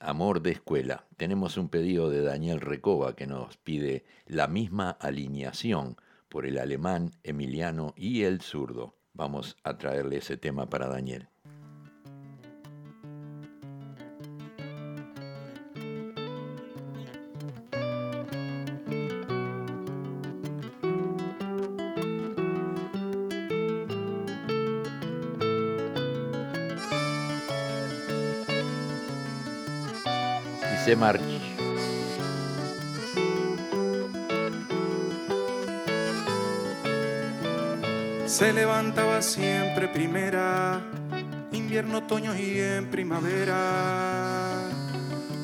Amor 0.00 0.42
de 0.42 0.52
Escuela. 0.52 1.06
Tenemos 1.16 1.56
un 1.56 1.68
pedido 1.70 2.10
de 2.10 2.22
Daniel 2.22 2.60
Recoba 2.60 3.16
que 3.16 3.26
nos 3.26 3.56
pide 3.56 4.04
la 4.26 4.48
misma 4.48 4.90
alineación 4.90 5.96
por 6.28 6.44
el 6.44 6.58
alemán, 6.58 7.12
Emiliano 7.22 7.94
y 7.96 8.24
el 8.24 8.42
zurdo. 8.42 8.96
Vamos 9.14 9.56
a 9.62 9.78
traerle 9.78 10.18
ese 10.18 10.36
tema 10.36 10.68
para 10.68 10.88
Daniel. 10.88 11.28
Dice 30.84 30.96
March. 30.96 31.22
Se 38.26 38.52
levantaba 38.52 39.22
siempre 39.22 39.88
primera, 39.88 40.82
invierno, 41.52 41.98
otoño 41.98 42.36
y 42.36 42.60
en 42.60 42.90
primavera. 42.90 44.68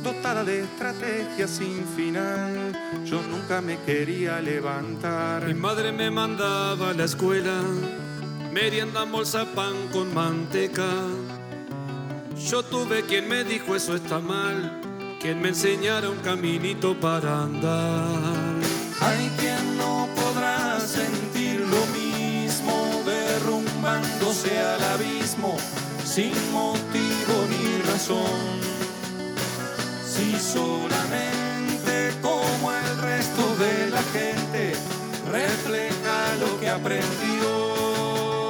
Dotada 0.02 0.44
de 0.44 0.60
estrategia 0.60 1.48
sin 1.48 1.86
final, 1.96 2.72
yo 3.06 3.22
nunca 3.22 3.62
me 3.62 3.78
quería 3.86 4.42
levantar. 4.42 5.46
Mi 5.46 5.54
madre 5.54 5.90
me 5.90 6.10
mandaba 6.10 6.90
a 6.90 6.92
la 6.92 7.04
escuela, 7.04 7.62
merienda, 8.52 9.04
bolsa, 9.04 9.46
pan 9.54 9.88
con 9.90 10.12
manteca. 10.12 10.90
Yo 12.36 12.62
tuve 12.62 13.04
quien 13.04 13.26
me 13.26 13.42
dijo 13.44 13.74
eso 13.74 13.94
está 13.94 14.18
mal, 14.18 14.79
quien 15.20 15.40
me 15.42 15.48
enseñara 15.50 16.08
un 16.08 16.16
caminito 16.18 16.98
para 16.98 17.42
andar. 17.42 18.56
Hay 19.02 19.30
quien 19.38 19.76
no 19.76 20.08
podrá 20.16 20.80
sentir 20.80 21.60
lo 21.60 21.84
mismo 21.98 23.02
derrumbándose 23.04 24.58
al 24.58 24.82
abismo 24.82 25.58
sin 26.04 26.32
motivo 26.52 27.34
ni 27.50 27.82
razón. 27.90 28.60
Si 30.06 30.36
solamente 30.38 32.12
como 32.22 32.72
el 32.72 32.98
resto 33.02 33.56
de 33.56 33.90
la 33.90 34.02
gente 34.14 34.72
refleja 35.30 36.36
lo 36.40 36.58
que 36.58 36.68
aprendió. 36.70 38.48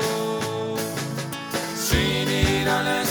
Sin 1.76 2.28
ir 2.30 2.68
a 2.68 2.82
la 2.82 3.09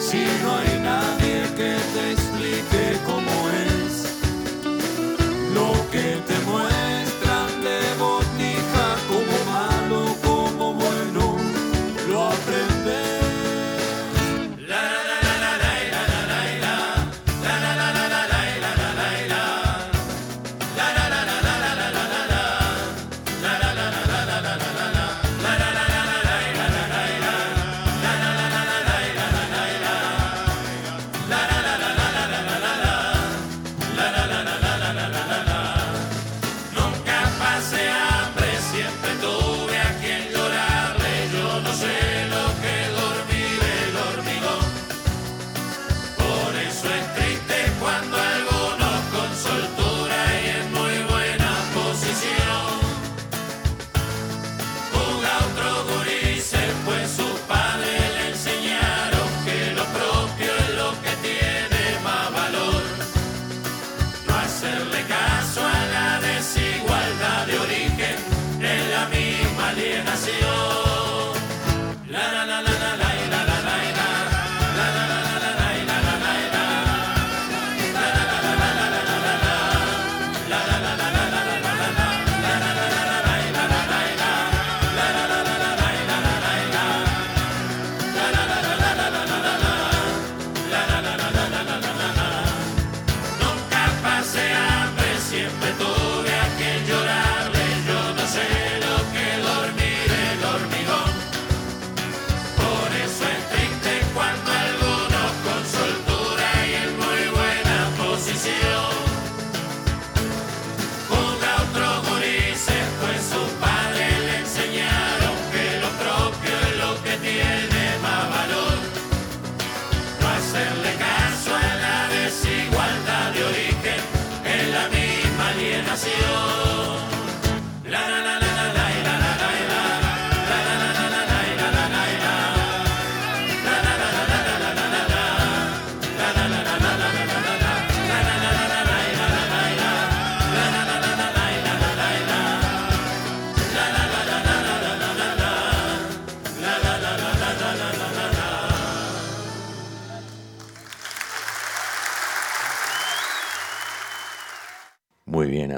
si 0.00 0.24
no 0.42 0.56
hay 0.56 0.78
nadie 0.80 1.42
que 1.56 1.76
te 1.94 2.12
explique 2.12 2.98
cómo 3.06 3.34
es 3.50 3.92
lo 5.54 5.72
que 5.90 6.16
te 6.26 6.31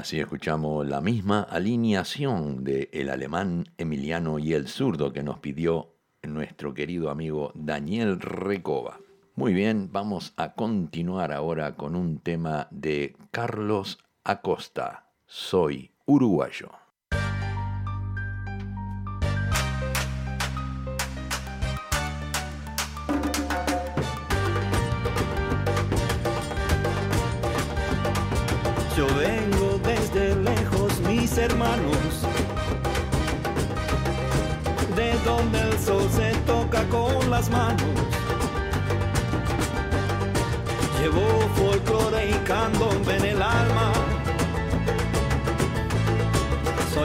Así 0.05 0.19
escuchamos 0.19 0.85
la 0.85 1.01
misma 1.01 1.41
alineación 1.41 2.63
de 2.63 2.91
el 2.93 3.09
alemán 3.09 3.65
Emiliano 3.79 4.37
y 4.37 4.53
el 4.53 4.67
zurdo 4.67 5.11
que 5.11 5.23
nos 5.23 5.39
pidió 5.39 5.95
nuestro 6.21 6.75
querido 6.75 7.09
amigo 7.09 7.51
Daniel 7.55 8.19
Recoba. 8.19 8.99
Muy 9.33 9.55
bien, 9.55 9.89
vamos 9.91 10.33
a 10.37 10.53
continuar 10.53 11.31
ahora 11.31 11.75
con 11.75 11.95
un 11.95 12.19
tema 12.19 12.67
de 12.69 13.17
Carlos 13.31 13.97
Acosta. 14.23 15.09
Soy 15.25 15.89
uruguayo. 16.05 16.69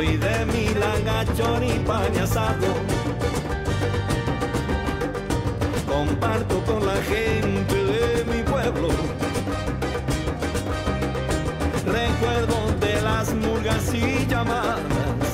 soy 0.01 0.17
de 0.17 0.47
Milanga, 0.47 1.27
choripan 1.37 2.15
y 2.15 2.19
asado. 2.19 2.69
Comparto 5.87 6.65
con 6.65 6.87
la 6.87 6.97
gente 7.13 7.75
de 7.75 8.25
mi 8.25 8.43
pueblo. 8.43 8.89
Recuerdos 11.85 12.81
de 12.81 13.03
las 13.03 13.35
murgas 13.35 13.93
y 13.93 14.27
llamadas. 14.27 15.29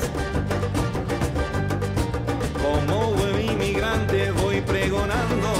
Como 2.61 3.13
buen 3.13 3.49
inmigrante 3.51 4.31
voy 4.31 4.59
pregonando 4.59 5.51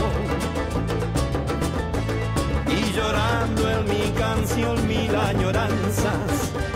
y 2.68 2.92
llorando 2.92 3.72
en 3.72 3.86
mi 3.86 4.12
canción 4.20 4.86
mil 4.86 5.16
añoranzas 5.16 6.67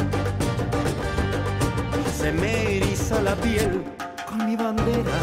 me 2.33 2.77
eriza 2.77 3.21
la 3.21 3.35
piel 3.35 3.83
con 4.27 4.45
mi 4.45 4.55
bandera. 4.55 5.17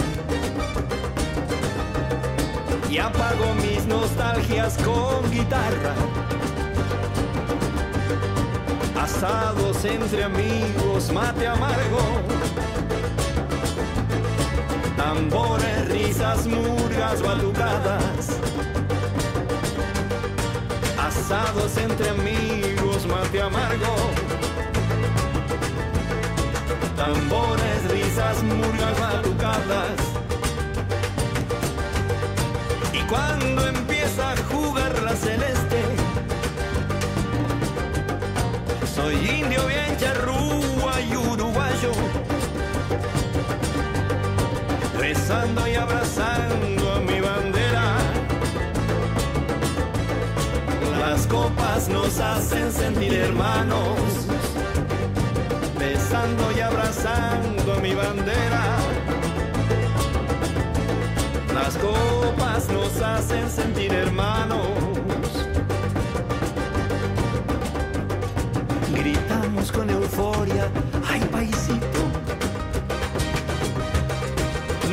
Y 2.91 2.99
apago 2.99 3.55
mis 3.55 3.85
nostalgias 3.87 4.77
con 4.79 5.31
guitarra. 5.31 5.95
Asados 9.01 9.85
entre 9.85 10.25
amigos, 10.25 11.13
mate 11.13 11.47
amargo. 11.47 12.01
Tambores, 14.97 15.89
risas, 15.89 16.47
murgas, 16.47 17.23
batucadas. 17.23 18.39
Asados 20.99 21.77
entre 21.77 22.09
amigos, 22.11 23.07
mate 23.07 23.41
amargo 23.41 24.38
tambores, 26.99 27.91
risas, 27.93 28.43
murgas, 28.43 29.01
batucadas. 29.01 29.97
Y 32.93 33.01
cuando 33.03 33.69
empieza 33.69 34.33
a 34.33 34.37
jugar 34.53 34.93
la 35.03 35.15
celeste, 35.15 35.81
soy 38.97 39.15
indio 39.15 39.65
bien 39.67 39.97
charrúa 39.97 41.01
y 41.01 41.17
uruguayo, 41.17 41.93
rezando 44.99 45.69
y 45.69 45.75
abrazando 45.77 46.93
a 46.95 47.01
mi 47.01 47.21
bandera. 47.21 47.97
Las 50.99 51.27
copas 51.29 51.89
nos 51.89 52.19
hacen 52.19 52.73
sentir 52.73 53.15
hermanos 53.15 54.19
besando 55.89 56.45
y 56.55 56.61
abrazando 56.61 57.81
mi 57.81 57.95
bandera. 57.95 58.65
Las 61.55 61.77
copas 61.79 62.69
nos 62.69 63.01
hacen 63.01 63.49
sentir 63.51 63.93
hermanos. 63.93 64.69
Gritamos 69.01 69.73
con 69.73 69.89
euforia, 69.89 70.69
ay 71.11 71.21
paisito. 71.33 72.03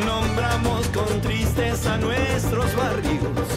Nombramos 0.05 0.87
con 0.97 1.09
tristeza 1.21 1.97
nuestros 1.97 2.69
barrios. 2.75 3.47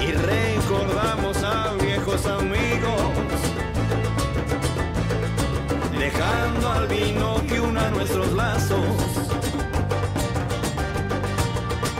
Y 0.00 0.12
recordamos 0.12 1.36
a 1.42 1.74
viejos 1.74 2.24
amigos 2.26 3.27
dejando 6.58 6.72
al 6.72 6.88
vino 6.88 7.42
que 7.46 7.60
una 7.60 7.90
nuestros 7.90 8.32
lazos. 8.32 8.80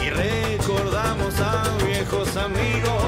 Y 0.03 0.11
recordamos 0.11 1.35
a 1.41 1.63
viejos 1.87 2.37
amigos, 2.37 3.03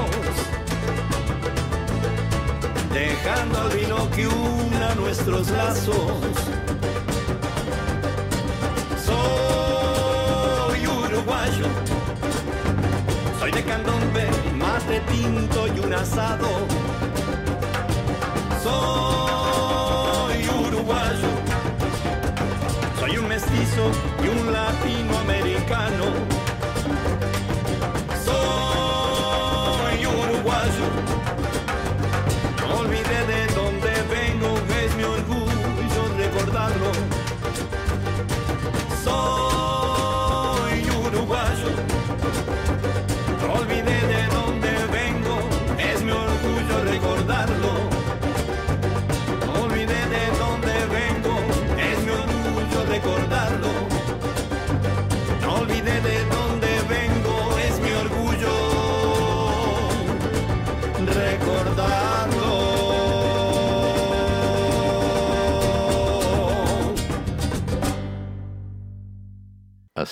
dejando 2.93 3.59
al 3.59 3.69
vino 3.69 4.09
que 4.11 4.27
una 4.27 4.95
nuestros 4.95 5.49
lazos. 5.49 6.11
Soy 9.05 10.87
uruguayo, 10.87 11.65
soy 13.39 13.51
de 13.51 13.63
candombe, 13.63 14.29
mate 14.57 15.01
tinto 15.11 15.67
y 15.67 15.79
un 15.79 15.93
asado. 15.93 16.47
Soy 18.63 20.47
uruguayo, 20.47 21.30
y 23.63 24.27
un 24.27 24.51
latinoamericano. 24.51 26.40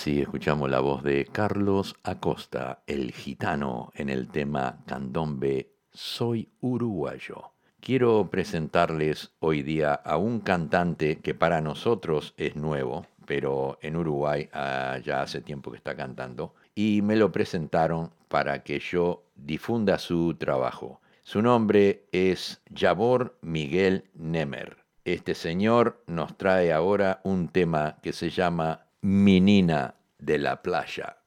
Así 0.00 0.22
escuchamos 0.22 0.70
la 0.70 0.80
voz 0.80 1.02
de 1.02 1.26
Carlos 1.26 1.94
Acosta, 2.04 2.82
el 2.86 3.12
gitano, 3.12 3.92
en 3.94 4.08
el 4.08 4.28
tema 4.28 4.78
Candombe 4.86 5.74
Soy 5.92 6.48
Uruguayo. 6.62 7.50
Quiero 7.80 8.30
presentarles 8.30 9.32
hoy 9.40 9.62
día 9.62 9.92
a 9.92 10.16
un 10.16 10.40
cantante 10.40 11.18
que 11.18 11.34
para 11.34 11.60
nosotros 11.60 12.32
es 12.38 12.56
nuevo, 12.56 13.04
pero 13.26 13.78
en 13.82 13.94
Uruguay 13.94 14.48
ah, 14.54 14.96
ya 15.04 15.20
hace 15.20 15.42
tiempo 15.42 15.70
que 15.70 15.76
está 15.76 15.94
cantando, 15.94 16.54
y 16.74 17.02
me 17.02 17.16
lo 17.16 17.30
presentaron 17.30 18.10
para 18.28 18.62
que 18.62 18.78
yo 18.78 19.24
difunda 19.36 19.98
su 19.98 20.32
trabajo. 20.32 21.02
Su 21.24 21.42
nombre 21.42 22.06
es 22.10 22.62
Yabor 22.70 23.36
Miguel 23.42 24.04
Nemer. 24.14 24.78
Este 25.04 25.34
señor 25.34 26.02
nos 26.06 26.38
trae 26.38 26.72
ahora 26.72 27.20
un 27.22 27.48
tema 27.48 27.98
que 28.02 28.14
se 28.14 28.30
llama 28.30 28.86
Menina 29.02 29.94
de 30.18 30.38
la 30.38 30.60
Playa. 30.62 31.19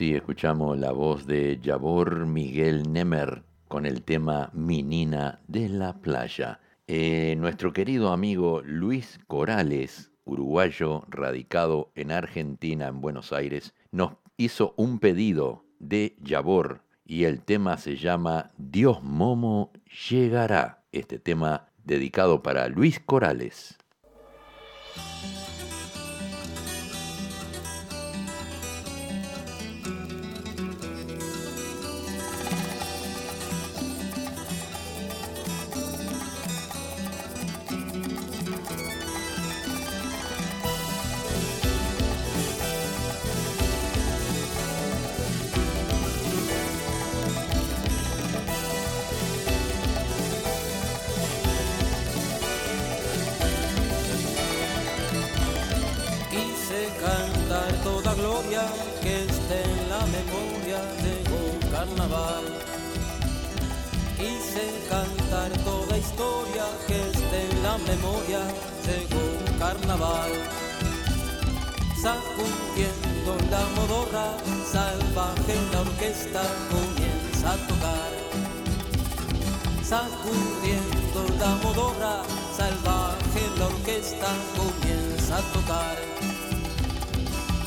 Así 0.00 0.14
escuchamos 0.14 0.78
la 0.78 0.92
voz 0.92 1.26
de 1.26 1.58
Yabor 1.60 2.24
Miguel 2.24 2.90
Nemer 2.90 3.42
con 3.68 3.84
el 3.84 4.00
tema 4.00 4.48
Minina 4.54 5.40
de 5.46 5.68
la 5.68 6.00
Playa. 6.00 6.58
Eh, 6.86 7.34
nuestro 7.36 7.74
querido 7.74 8.10
amigo 8.10 8.62
Luis 8.64 9.20
Corales, 9.26 10.10
uruguayo 10.24 11.04
radicado 11.10 11.92
en 11.96 12.12
Argentina, 12.12 12.88
en 12.88 13.02
Buenos 13.02 13.30
Aires, 13.34 13.74
nos 13.92 14.12
hizo 14.38 14.72
un 14.78 15.00
pedido 15.00 15.66
de 15.78 16.16
Yabor 16.22 16.80
y 17.04 17.24
el 17.24 17.42
tema 17.42 17.76
se 17.76 17.96
llama 17.96 18.52
Dios 18.56 19.02
Momo 19.02 19.70
llegará. 20.08 20.82
Este 20.92 21.18
tema 21.18 21.68
dedicado 21.84 22.42
para 22.42 22.68
Luis 22.68 23.00
Corales. 23.00 23.76
a 85.32 85.40
tocar. 85.54 85.96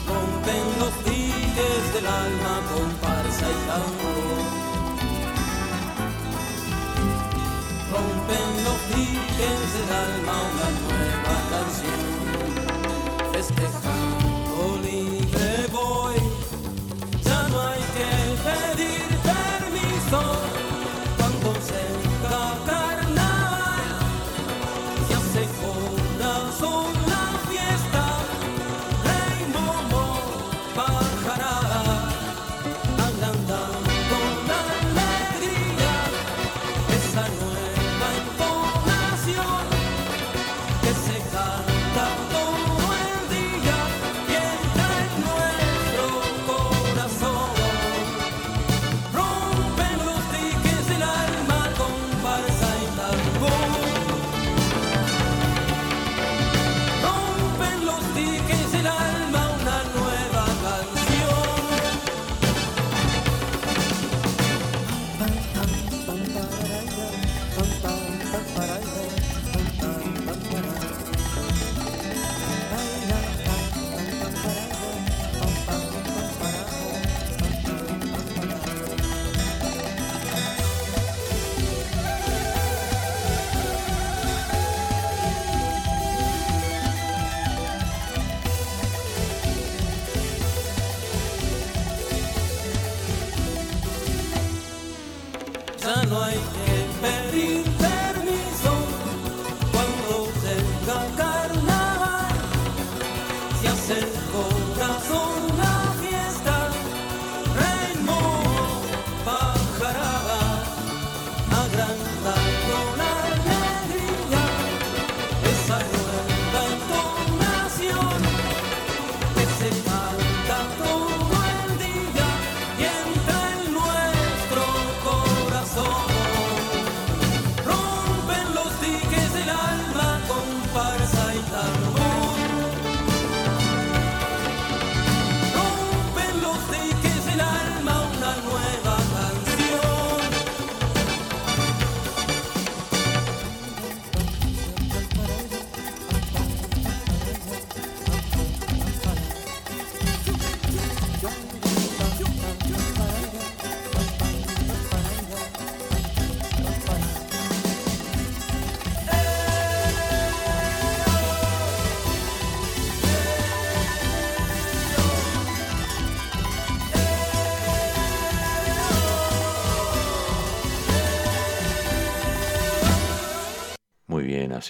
Rompen 0.07 0.65
los 0.79 0.93
tigres 1.05 1.93
del 1.93 2.07
alma, 2.07 2.53
comparsa 2.73 3.45
y 3.49 3.59
tambor. 3.69 4.39
Rompen 7.93 8.49
los 8.65 8.79
tigres 8.91 9.61
del 9.75 9.91
alma, 10.05 10.33
una 10.51 10.69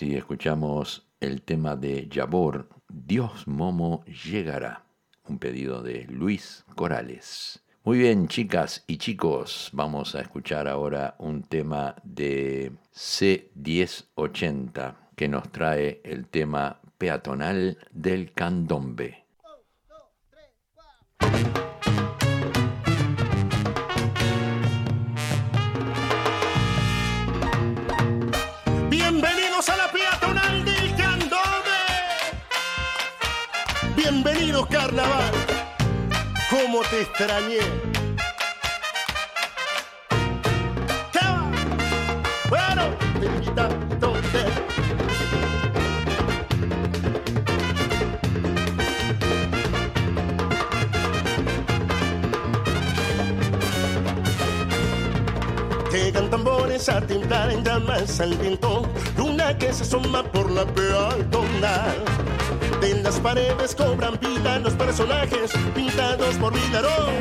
así 0.04 0.16
escuchamos 0.18 1.08
el 1.22 1.44
tema 1.44 1.78
de 1.78 2.10
Yabor, 2.10 2.68
Dios 2.90 3.48
Momo 3.48 4.04
llegará, 4.06 4.84
un 5.30 5.40
pedido 5.40 5.82
de 5.82 6.04
Luis 6.10 6.66
Corales. 6.76 7.64
Muy 7.86 8.00
bien, 8.00 8.28
chicas 8.28 8.84
y 8.86 8.98
chicos, 8.98 9.70
vamos 9.72 10.14
a 10.16 10.20
escuchar 10.20 10.68
ahora 10.68 11.16
un 11.20 11.44
tema 11.44 11.96
de 12.04 12.74
C1080 12.94 14.96
que 15.16 15.30
nos 15.30 15.50
trae 15.54 16.02
el 16.04 16.28
tema 16.28 16.82
peatonal 16.98 17.78
del 17.94 18.34
candombe. 18.34 19.24
Carnaval. 34.68 35.32
¿Cómo 36.50 36.82
te 36.90 37.02
extrañé? 37.02 37.60
Bueno, 42.50 42.84
te 43.20 43.26
invita 43.26 43.68
entonces. 43.90 44.46
Llegan 55.92 56.30
tambores 56.30 56.90
a 56.90 57.02
temblar 57.02 57.52
en 57.52 57.64
llamas 57.64 58.20
al 58.20 58.36
viento, 58.36 58.88
luna 59.18 59.58
que 59.58 59.74
se 59.74 59.84
asoma 59.84 60.24
por 60.24 60.52
la 60.52 60.66
peatonal. 60.66 62.33
De 62.84 63.02
las 63.02 63.18
paredes 63.22 63.74
cobran 63.76 64.20
vida 64.20 64.60
los 64.60 64.74
personajes 64.74 65.54
pintados 65.74 66.36
por 66.36 66.54
Vilarón. 66.54 67.14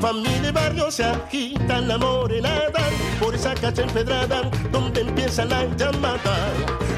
Familia 0.00 0.48
y 0.48 0.52
barrio 0.52 0.90
se 0.90 1.04
agitan 1.04 1.86
la 1.86 1.98
morenada 1.98 2.80
por 3.20 3.34
esa 3.34 3.52
calle 3.56 3.82
empedrada 3.82 4.50
donde 4.72 5.02
empieza 5.02 5.44
la 5.44 5.66
llamada. 5.76 6.48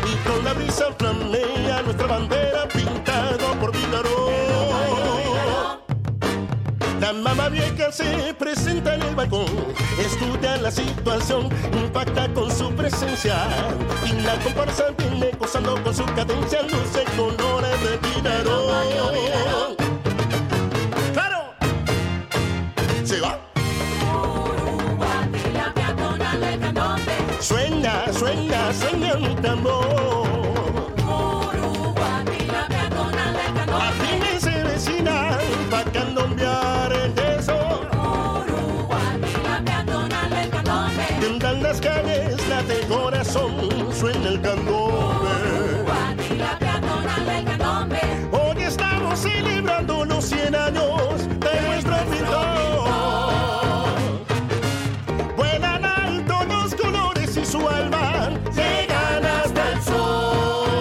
Y 0.09 0.29
con 0.29 0.45
la 0.45 0.53
brisa 0.53 0.85
flamea 0.97 1.83
nuestra 1.83 2.07
bandera 2.07 2.69
pintado 2.69 3.59
por 3.59 3.73
Vilarón. 3.73 4.46
La 7.07 7.13
mamá 7.13 7.49
vieja 7.49 7.93
se 7.93 8.35
presenta 8.35 8.97
en 8.97 9.03
el 9.03 9.15
balcón, 9.15 9.47
estudia 9.97 10.57
la 10.57 10.73
situación, 10.73 11.49
impacta 11.73 12.27
con 12.35 12.51
su 12.51 12.69
presencia. 12.75 13.47
Y 14.05 14.23
la 14.23 14.37
comparsa 14.41 14.87
viene 14.99 15.31
gozando 15.39 15.81
con 15.85 15.95
su 15.95 16.05
cadencia, 16.05 16.63
luce 16.63 17.05
colores 17.17 17.81
de 17.85 17.99
Vilarón. 18.09 19.77
¡Claro! 21.13 21.55
¡Se 23.05 23.21
va! 23.21 23.39
Suena, 27.39 28.13
suena, 28.13 28.73
suena 28.73 29.15
mi 29.15 29.33
tambor. 29.37 30.26
100 50.47 50.55
años 50.55 51.29
de 51.41 51.61
nuestro 51.63 51.97
pintor. 52.09 52.89
Vuelan 55.37 55.85
alto 55.85 56.45
los 56.45 56.73
colores 56.77 57.37
y 57.37 57.45
su 57.45 57.69
alma 57.69 58.31
llegan 58.55 59.27
hasta 59.27 59.73
el 59.73 59.83
sol. 59.83 60.77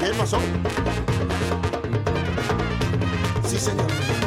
¿Qué 0.00 0.14
pasó? 0.16 0.38
Sí, 3.48 3.58
señor. 3.58 4.25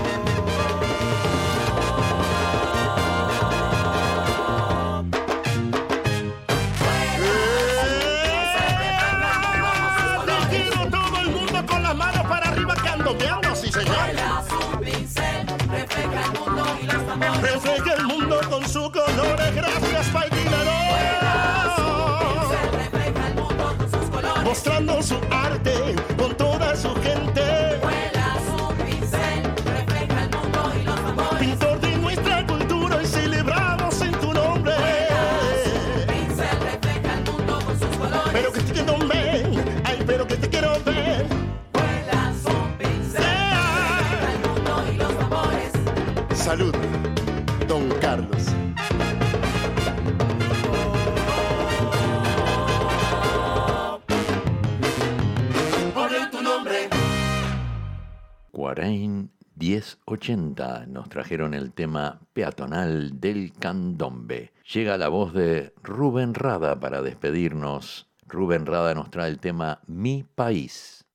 1080 60.20 60.88
nos 60.88 61.10
trajeron 61.10 61.54
el 61.54 61.72
tema 61.72 62.20
peatonal 62.34 63.20
del 63.20 63.54
candombe. 63.54 64.52
Llega 64.74 64.98
la 64.98 65.08
voz 65.08 65.34
de 65.34 65.74
Rubén 65.82 66.34
Rada 66.34 66.80
para 66.80 67.02
despedirnos. 67.02 68.08
Rubén 68.28 68.66
Rada 68.66 68.94
nos 68.94 69.10
trae 69.10 69.30
el 69.30 69.40
tema 69.40 69.80
Mi 69.88 70.24
País. 70.24 71.06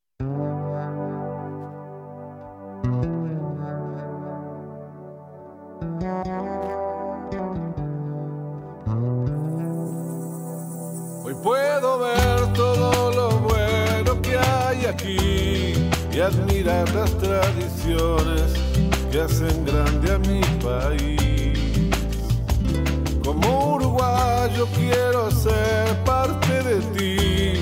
Hoy 11.23 11.35
puedo 11.43 11.99
ver 11.99 12.53
todo 12.55 13.13
lo 13.13 13.29
bueno 13.41 14.23
que 14.23 14.39
hay 14.39 14.87
aquí 14.87 15.75
y 16.13 16.21
admirar 16.21 16.91
las 16.95 17.17
tradiciones 17.19 18.64
que 19.15 19.21
hacen 19.21 19.65
grande 19.65 20.13
a 20.13 20.19
mi 20.19 20.41
país. 20.59 21.57
Como 23.25 23.77
uruguayo 23.77 24.67
quiero 24.75 25.31
ser 25.31 26.03
parte 26.05 26.53
de 26.65 26.81
ti, 26.97 27.61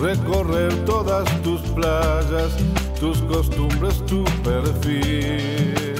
recorrer 0.00 0.74
todas 0.86 1.24
tus 1.42 1.60
playas, 1.76 2.50
tus 2.98 3.18
costumbres, 3.22 4.04
tu 4.06 4.24
perfil. 4.42 5.94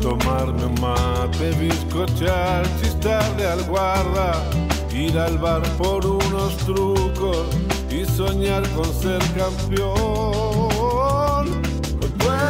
Tomarme 0.00 0.64
un 0.64 0.80
mate, 0.80 1.50
bizcochar, 1.60 2.64
chistar 2.80 3.36
de 3.36 3.46
alguarda, 3.46 4.42
ir 4.90 5.18
al 5.18 5.36
bar 5.36 5.62
por 5.76 6.06
unos 6.06 6.56
trucos 6.64 7.46
y 7.90 8.06
soñar 8.06 8.66
con 8.70 8.86
ser 8.86 9.20
campeón. 9.36 10.61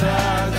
La 0.00 0.49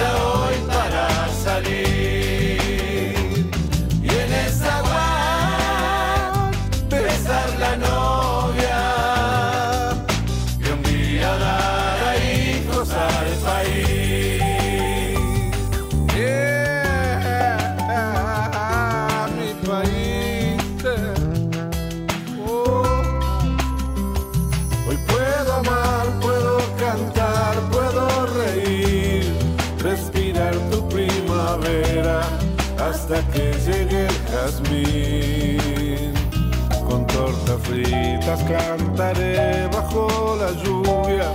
fritas 37.71 38.43
cantaré 38.43 39.67
bajo 39.71 40.35
la 40.37 40.51
lluvia, 40.63 41.31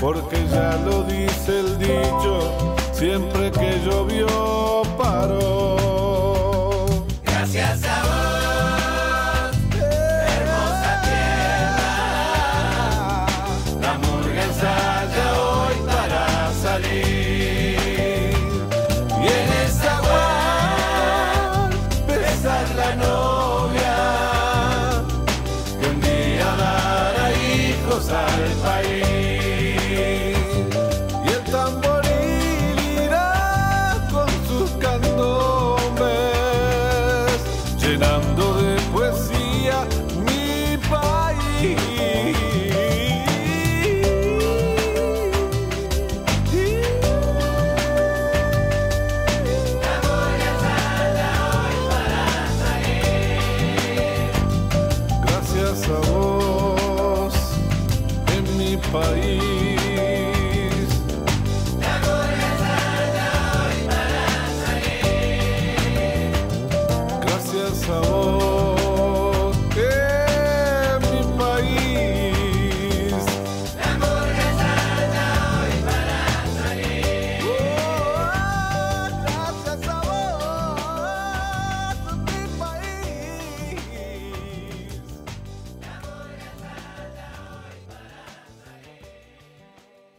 porque 0.00 0.36
ya 0.52 0.76
lo 0.86 1.02
dice 1.02 1.60
el 1.60 1.78
dicho, 1.78 2.76
siempre 2.92 3.50
que 3.50 3.80
llovió 3.84 4.82
paró. 4.96 5.79